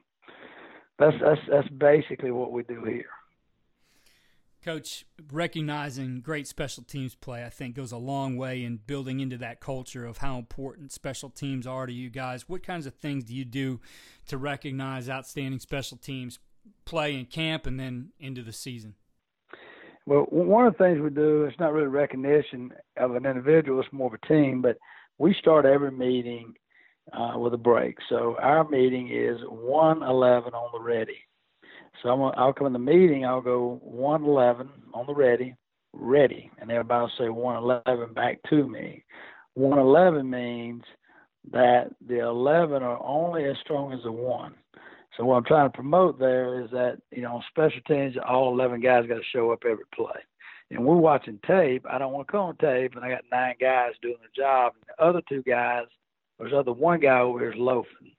that's 0.99 1.17
that's 1.23 1.41
that's 1.51 1.69
basically 1.69 2.31
what 2.31 2.53
we 2.53 2.63
do 2.63 2.85
here. 2.85 3.07
Coach, 4.65 5.05
recognizing 5.31 6.23
great 6.23 6.49
special 6.49 6.83
teams 6.85 7.15
play, 7.15 7.45
I 7.45 7.51
think, 7.51 7.77
goes 7.77 7.93
a 7.93 7.99
long 7.99 8.39
way 8.39 8.65
in 8.65 8.79
building 8.79 9.21
into 9.21 9.37
that 9.37 9.61
culture 9.61 10.07
of 10.07 10.19
how 10.19 10.39
important 10.39 10.91
special 10.91 11.29
teams 11.29 11.67
are 11.67 11.85
to 11.85 11.93
you 11.93 12.09
guys. 12.09 12.49
What 12.49 12.63
kinds 12.63 12.87
of 12.87 12.95
things 12.95 13.25
do 13.25 13.35
you 13.35 13.45
do 13.45 13.81
to 14.29 14.39
recognize 14.39 15.11
outstanding 15.11 15.61
special 15.61 15.99
teams 15.99 16.39
play 16.87 17.15
in 17.15 17.27
camp 17.27 17.67
and 17.67 17.79
then 17.79 18.13
into 18.19 18.43
the 18.43 18.55
season? 18.55 18.95
Well, 20.07 20.23
one 20.31 20.67
of 20.67 20.79
the 20.79 20.85
things 20.85 20.99
we 20.99 21.11
do, 21.11 21.45
it's 21.45 21.61
not 21.61 21.75
really 21.75 21.89
recognition 21.89 22.73
of 22.97 23.17
an 23.17 23.27
individual, 23.27 23.81
it's 23.81 23.93
more 23.93 24.15
of 24.15 24.19
a 24.23 24.27
team, 24.27 24.63
but 24.63 24.79
we 25.19 25.35
start 25.35 25.67
every 25.67 25.91
meeting 25.91 26.55
uh, 27.13 27.39
with 27.39 27.53
a 27.53 27.59
break. 27.59 27.99
So 28.09 28.39
our 28.41 28.67
meeting 28.67 29.11
is 29.13 29.39
111 29.47 30.55
on 30.55 30.71
the 30.73 30.81
ready. 30.81 31.19
So 32.03 32.11
I'm, 32.11 32.33
I'll 32.37 32.53
come 32.53 32.67
in 32.67 32.73
the 32.73 32.79
meeting. 32.79 33.25
I'll 33.25 33.41
go 33.41 33.81
111 33.83 34.69
on 34.93 35.07
the 35.07 35.15
ready, 35.15 35.55
ready, 35.93 36.51
and 36.59 36.71
everybody 36.71 37.03
will 37.03 37.13
say 37.19 37.29
111 37.29 38.15
back 38.15 38.41
to 38.51 38.69
me. 38.69 39.05
111 39.55 40.29
means 40.29 40.83
that 41.53 41.91
the 42.07 42.21
11 42.21 42.83
are 42.83 43.03
only 43.03 43.45
as 43.45 43.57
strong 43.63 43.93
as 43.93 44.03
the 44.03 44.13
one. 44.13 44.55
So 45.17 45.25
what 45.25 45.37
I'm 45.37 45.45
trying 45.45 45.71
to 45.71 45.75
promote 45.75 46.19
there 46.19 46.63
is 46.63 46.71
that 46.71 46.99
you 47.13 47.23
know 47.23 47.37
on 47.37 47.45
special 47.49 47.81
teams, 47.87 48.17
all 48.27 48.53
11 48.53 48.81
guys 48.81 49.07
got 49.07 49.17
to 49.17 49.23
show 49.33 49.53
up 49.53 49.63
every 49.65 49.85
play. 49.95 50.21
And 50.71 50.85
we're 50.85 50.97
watching 50.97 51.39
tape. 51.47 51.87
I 51.89 51.99
don't 51.99 52.13
want 52.13 52.27
to 52.27 52.33
call 52.33 52.49
on 52.49 52.57
tape, 52.57 52.97
and 52.97 53.05
I 53.05 53.11
got 53.11 53.23
nine 53.31 53.55
guys 53.61 53.93
doing 54.03 54.17
the 54.21 54.41
job. 54.43 54.73
And 54.75 54.85
the 54.89 55.05
other 55.05 55.23
two 55.29 55.43
guys, 55.43 55.85
there's 56.39 56.53
other 56.53 56.73
one 56.73 57.01
guy 57.01 57.21
over 57.21 57.39
here 57.39 57.53
is 57.53 57.59
loafing. 57.59 58.13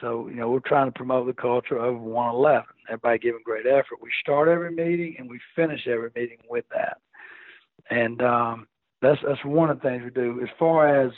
So, 0.00 0.28
you 0.28 0.36
know, 0.36 0.48
we're 0.50 0.60
trying 0.60 0.86
to 0.86 0.96
promote 0.96 1.26
the 1.26 1.32
culture 1.32 1.76
of 1.76 2.00
111. 2.00 2.64
Everybody 2.88 3.18
giving 3.18 3.40
great 3.44 3.66
effort. 3.66 3.98
We 4.00 4.10
start 4.20 4.48
every 4.48 4.70
meeting 4.70 5.16
and 5.18 5.28
we 5.28 5.40
finish 5.56 5.86
every 5.86 6.10
meeting 6.14 6.38
with 6.48 6.64
that. 6.74 6.98
And 7.90 8.22
um, 8.22 8.68
that's 9.02 9.20
that's 9.26 9.44
one 9.44 9.70
of 9.70 9.80
the 9.80 9.88
things 9.88 10.04
we 10.04 10.10
do. 10.10 10.40
As 10.42 10.48
far 10.58 11.04
as, 11.04 11.12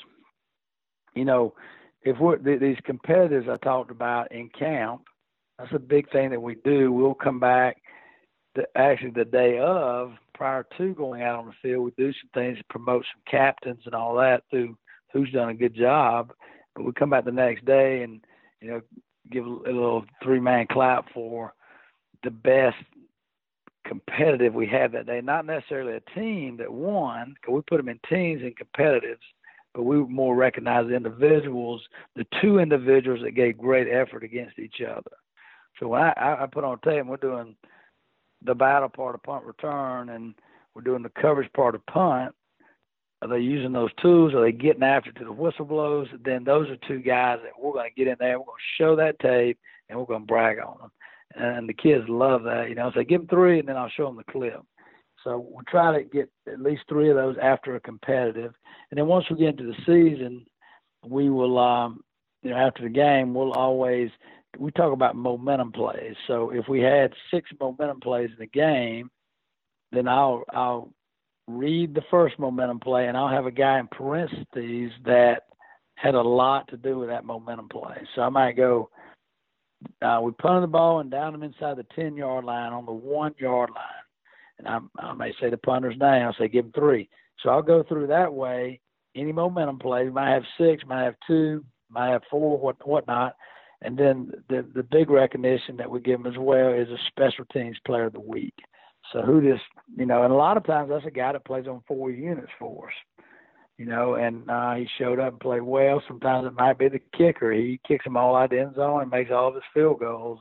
you 1.14 1.24
know, 1.24 1.54
if 2.02 2.18
we're 2.18 2.38
these 2.38 2.78
competitors 2.84 3.46
I 3.50 3.56
talked 3.58 3.90
about 3.90 4.32
in 4.32 4.48
camp, 4.58 5.02
that's 5.58 5.72
a 5.74 5.78
big 5.78 6.10
thing 6.10 6.30
that 6.30 6.40
we 6.40 6.56
do. 6.64 6.92
We'll 6.92 7.14
come 7.14 7.40
back 7.40 7.76
the, 8.54 8.66
actually 8.76 9.10
the 9.10 9.24
day 9.24 9.58
of, 9.58 10.12
prior 10.34 10.66
to 10.78 10.94
going 10.94 11.22
out 11.22 11.38
on 11.38 11.46
the 11.46 11.52
field, 11.62 11.84
we 11.84 11.90
do 11.96 12.12
some 12.12 12.30
things 12.34 12.58
to 12.58 12.64
promote 12.70 13.04
some 13.04 13.22
captains 13.30 13.82
and 13.84 13.94
all 13.94 14.16
that 14.16 14.42
through 14.50 14.76
who's 15.12 15.30
done 15.32 15.50
a 15.50 15.54
good 15.54 15.74
job. 15.74 16.32
But 16.74 16.84
we 16.84 16.92
come 16.92 17.10
back 17.10 17.24
the 17.24 17.32
next 17.32 17.64
day 17.64 18.02
and 18.02 18.24
you 18.60 18.70
know, 18.70 18.80
give 19.30 19.46
a 19.46 19.48
little 19.48 20.04
three 20.22 20.40
man 20.40 20.66
clap 20.70 21.12
for 21.12 21.54
the 22.22 22.30
best 22.30 22.76
competitive 23.86 24.54
we 24.54 24.66
had 24.66 24.92
that 24.92 25.06
day. 25.06 25.20
Not 25.20 25.46
necessarily 25.46 25.94
a 25.94 26.18
team 26.18 26.56
that 26.58 26.72
won, 26.72 27.34
because 27.34 27.54
we 27.54 27.60
put 27.62 27.78
them 27.78 27.88
in 27.88 27.98
teams 28.08 28.42
and 28.42 28.54
competitives, 28.56 29.18
but 29.74 29.84
we 29.84 29.98
more 29.98 30.34
recognize 30.34 30.86
the 30.86 30.94
individuals, 30.94 31.82
the 32.16 32.26
two 32.40 32.58
individuals 32.58 33.20
that 33.22 33.32
gave 33.32 33.56
great 33.56 33.88
effort 33.88 34.24
against 34.24 34.58
each 34.58 34.80
other. 34.80 35.16
So 35.78 35.88
when 35.88 36.02
I, 36.02 36.38
I 36.42 36.46
put 36.46 36.64
on 36.64 36.78
tape, 36.80 37.00
and 37.00 37.08
we're 37.08 37.16
doing 37.16 37.56
the 38.42 38.54
battle 38.54 38.88
part 38.88 39.14
of 39.14 39.22
punt 39.22 39.44
return, 39.44 40.10
and 40.10 40.34
we're 40.74 40.82
doing 40.82 41.02
the 41.02 41.12
coverage 41.20 41.52
part 41.52 41.74
of 41.74 41.84
punt. 41.86 42.34
Are 43.22 43.28
they 43.28 43.38
using 43.38 43.72
those 43.72 43.90
tools? 44.00 44.34
Are 44.34 44.40
they 44.40 44.52
getting 44.52 44.82
after 44.82 45.12
to 45.12 45.24
the 45.24 45.32
whistle 45.32 45.66
blows? 45.66 46.08
Then 46.24 46.44
those 46.44 46.68
are 46.70 46.76
two 46.88 47.00
guys 47.00 47.38
that 47.42 47.52
we're 47.58 47.72
going 47.72 47.90
to 47.90 47.94
get 47.94 48.10
in 48.10 48.16
there. 48.18 48.38
We're 48.38 48.46
going 48.46 48.58
to 48.58 48.82
show 48.82 48.96
that 48.96 49.18
tape 49.18 49.58
and 49.88 49.98
we're 49.98 50.06
going 50.06 50.22
to 50.22 50.26
brag 50.26 50.58
on 50.58 50.78
them. 50.78 50.90
And 51.34 51.68
the 51.68 51.74
kids 51.74 52.04
love 52.08 52.44
that. 52.44 52.68
You 52.68 52.74
know, 52.74 52.90
so 52.94 53.02
give 53.02 53.20
them 53.20 53.28
three 53.28 53.58
and 53.58 53.68
then 53.68 53.76
I'll 53.76 53.90
show 53.90 54.06
them 54.06 54.16
the 54.16 54.32
clip. 54.32 54.62
So 55.22 55.46
we'll 55.50 55.64
try 55.68 55.98
to 55.98 56.04
get 56.04 56.30
at 56.50 56.60
least 56.60 56.82
three 56.88 57.10
of 57.10 57.16
those 57.16 57.36
after 57.42 57.76
a 57.76 57.80
competitive. 57.80 58.54
And 58.90 58.98
then 58.98 59.06
once 59.06 59.26
we 59.30 59.36
get 59.36 59.48
into 59.48 59.64
the 59.64 59.76
season, 59.86 60.46
we 61.04 61.28
will, 61.28 61.58
um, 61.58 62.00
you 62.42 62.50
know, 62.50 62.56
after 62.56 62.82
the 62.82 62.88
game, 62.88 63.34
we'll 63.34 63.52
always 63.52 64.10
we 64.58 64.70
talk 64.72 64.92
about 64.92 65.14
momentum 65.14 65.72
plays. 65.72 66.16
So 66.26 66.50
if 66.50 66.68
we 66.68 66.80
had 66.80 67.12
six 67.32 67.50
momentum 67.60 68.00
plays 68.00 68.30
in 68.30 68.38
the 68.38 68.46
game, 68.46 69.10
then 69.92 70.08
I'll 70.08 70.42
I'll 70.52 70.92
read 71.58 71.94
the 71.94 72.02
first 72.10 72.38
momentum 72.38 72.80
play, 72.80 73.06
and 73.06 73.16
I'll 73.16 73.28
have 73.28 73.46
a 73.46 73.50
guy 73.50 73.78
in 73.78 73.88
parentheses 73.88 74.92
that 75.04 75.42
had 75.94 76.14
a 76.14 76.22
lot 76.22 76.66
to 76.68 76.76
do 76.76 76.98
with 76.98 77.08
that 77.08 77.24
momentum 77.24 77.68
play. 77.68 77.96
So 78.14 78.22
I 78.22 78.28
might 78.28 78.56
go, 78.56 78.90
uh, 80.02 80.20
we 80.22 80.32
punted 80.32 80.62
the 80.62 80.72
ball 80.72 81.00
and 81.00 81.10
down 81.10 81.32
them 81.32 81.42
inside 81.42 81.76
the 81.76 81.86
10 81.94 82.16
yard 82.16 82.44
line 82.44 82.72
on 82.72 82.86
the 82.86 82.92
one 82.92 83.34
yard 83.38 83.70
line. 83.70 84.58
And 84.58 84.68
I, 84.68 84.78
I 84.98 85.12
may 85.14 85.32
say 85.40 85.50
the 85.50 85.58
punter's 85.58 85.98
name. 85.98 86.26
I'll 86.26 86.34
say 86.38 86.48
give 86.48 86.66
him 86.66 86.72
three. 86.72 87.08
So 87.42 87.50
I'll 87.50 87.62
go 87.62 87.82
through 87.82 88.06
that 88.08 88.32
way. 88.32 88.80
Any 89.14 89.32
momentum 89.32 89.78
play, 89.78 90.08
might 90.08 90.32
have 90.32 90.44
six, 90.58 90.84
might 90.86 91.04
have 91.04 91.16
two, 91.26 91.64
might 91.90 92.10
have 92.10 92.22
four, 92.30 92.58
what 92.58 92.76
whatnot. 92.86 93.34
And 93.82 93.96
then 93.96 94.30
the 94.48 94.66
the 94.74 94.82
big 94.82 95.10
recognition 95.10 95.76
that 95.78 95.90
we 95.90 96.00
give 96.00 96.22
them 96.22 96.30
as 96.30 96.38
well 96.38 96.72
is 96.72 96.88
a 96.88 96.98
special 97.08 97.44
teams 97.46 97.78
player 97.86 98.04
of 98.04 98.12
the 98.12 98.20
week. 98.20 98.54
So 99.12 99.22
who 99.22 99.40
just 99.40 99.62
you 99.96 100.06
know, 100.06 100.22
and 100.22 100.32
a 100.32 100.36
lot 100.36 100.56
of 100.56 100.64
times 100.64 100.90
that's 100.90 101.06
a 101.06 101.10
guy 101.10 101.32
that 101.32 101.44
plays 101.44 101.66
on 101.66 101.82
four 101.86 102.10
units 102.10 102.52
for 102.58 102.88
us. 102.88 102.94
You 103.76 103.86
know, 103.86 104.14
and 104.14 104.48
uh, 104.50 104.74
he 104.74 104.86
showed 104.98 105.18
up 105.18 105.32
and 105.32 105.40
played 105.40 105.62
well. 105.62 106.02
Sometimes 106.06 106.46
it 106.46 106.52
might 106.52 106.78
be 106.78 106.88
the 106.90 107.00
kicker. 107.16 107.50
He 107.50 107.80
kicks 107.88 108.04
them 108.04 108.14
all 108.14 108.36
out 108.36 108.50
the 108.50 108.60
end 108.60 108.74
zone 108.74 109.00
and 109.00 109.10
makes 109.10 109.30
all 109.30 109.48
of 109.48 109.54
his 109.54 109.62
field 109.72 110.00
goals, 110.00 110.38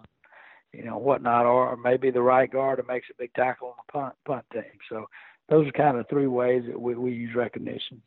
you 0.74 0.84
know, 0.84 0.98
whatnot. 0.98 1.46
Or, 1.46 1.70
or 1.70 1.78
maybe 1.78 2.12
the 2.12 2.22
right 2.22 2.52
guard 2.52 2.80
that 2.80 2.88
makes 2.88 3.08
a 3.10 3.14
big 3.18 3.34
tackle 3.36 3.70
on 3.70 3.76
the 3.78 3.94
punt 3.94 4.16
punt 4.26 4.46
team. 4.52 4.64
So 4.90 5.06
those 5.48 5.66
are 5.68 5.72
kind 5.72 5.98
of 5.98 6.10
three 6.10 6.28
ways 6.28 6.64
that 6.68 6.82
we, 6.82 6.96
we 6.96 7.14
use 7.14 7.34
recognition. 7.34 8.02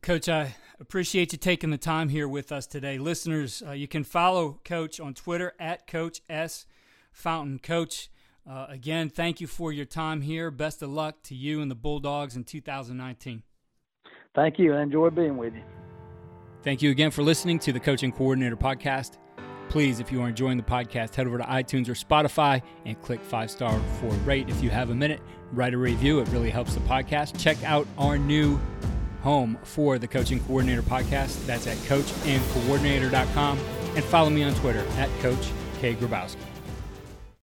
Coach, 0.00 0.28
I 0.28 0.54
appreciate 0.80 1.32
you 1.32 1.38
taking 1.38 1.70
the 1.70 1.78
time 1.78 2.10
here 2.10 2.28
with 2.28 2.52
us 2.52 2.66
today. 2.66 2.96
Listeners, 2.96 3.62
uh, 3.66 3.72
you 3.72 3.88
can 3.88 4.04
follow 4.04 4.60
Coach 4.64 5.00
on 5.00 5.14
Twitter 5.14 5.52
at 5.58 5.86
Coach 5.86 6.22
S 6.30 6.64
Fountain. 7.10 7.58
Coach, 7.58 8.08
uh, 8.48 8.66
again, 8.68 9.08
thank 9.08 9.40
you 9.40 9.46
for 9.46 9.72
your 9.72 9.84
time 9.84 10.20
here. 10.20 10.50
Best 10.50 10.82
of 10.82 10.90
luck 10.90 11.22
to 11.24 11.34
you 11.34 11.60
and 11.60 11.70
the 11.70 11.74
Bulldogs 11.74 12.36
in 12.36 12.44
2019. 12.44 13.42
Thank 14.34 14.58
you, 14.58 14.72
and 14.72 14.82
enjoy 14.82 15.10
being 15.10 15.36
with 15.36 15.54
you. 15.54 15.62
Thank 16.62 16.80
you 16.80 16.90
again 16.90 17.10
for 17.10 17.22
listening 17.22 17.58
to 17.60 17.72
the 17.72 17.80
Coach 17.80 18.02
and 18.02 18.14
Coordinator 18.14 18.56
Podcast. 18.56 19.18
Please, 19.68 20.00
if 20.00 20.12
you 20.12 20.22
are 20.22 20.28
enjoying 20.28 20.56
the 20.58 20.62
podcast, 20.62 21.14
head 21.14 21.26
over 21.26 21.38
to 21.38 21.44
iTunes 21.44 21.88
or 21.88 21.94
Spotify 21.94 22.62
and 22.84 23.00
click 23.00 23.20
five 23.22 23.50
star 23.50 23.80
for 24.00 24.10
rate. 24.26 24.48
If 24.48 24.62
you 24.62 24.70
have 24.70 24.90
a 24.90 24.94
minute, 24.94 25.20
write 25.50 25.74
a 25.74 25.78
review. 25.78 26.20
It 26.20 26.28
really 26.28 26.50
helps 26.50 26.74
the 26.74 26.80
podcast. 26.80 27.38
Check 27.40 27.62
out 27.64 27.86
our 27.96 28.18
new 28.18 28.60
home 29.22 29.58
for 29.62 29.98
the 29.98 30.06
Coach 30.06 30.30
and 30.30 30.44
Coordinator 30.46 30.82
podcast. 30.82 31.46
That's 31.46 31.66
at 31.66 31.76
coachandcoordinator.com. 31.78 33.58
And 33.94 34.04
follow 34.04 34.30
me 34.30 34.42
on 34.42 34.54
Twitter 34.56 34.84
at 34.96 35.08
Coach 35.20 35.50
K. 35.80 35.94
Grabowski. 35.94 36.51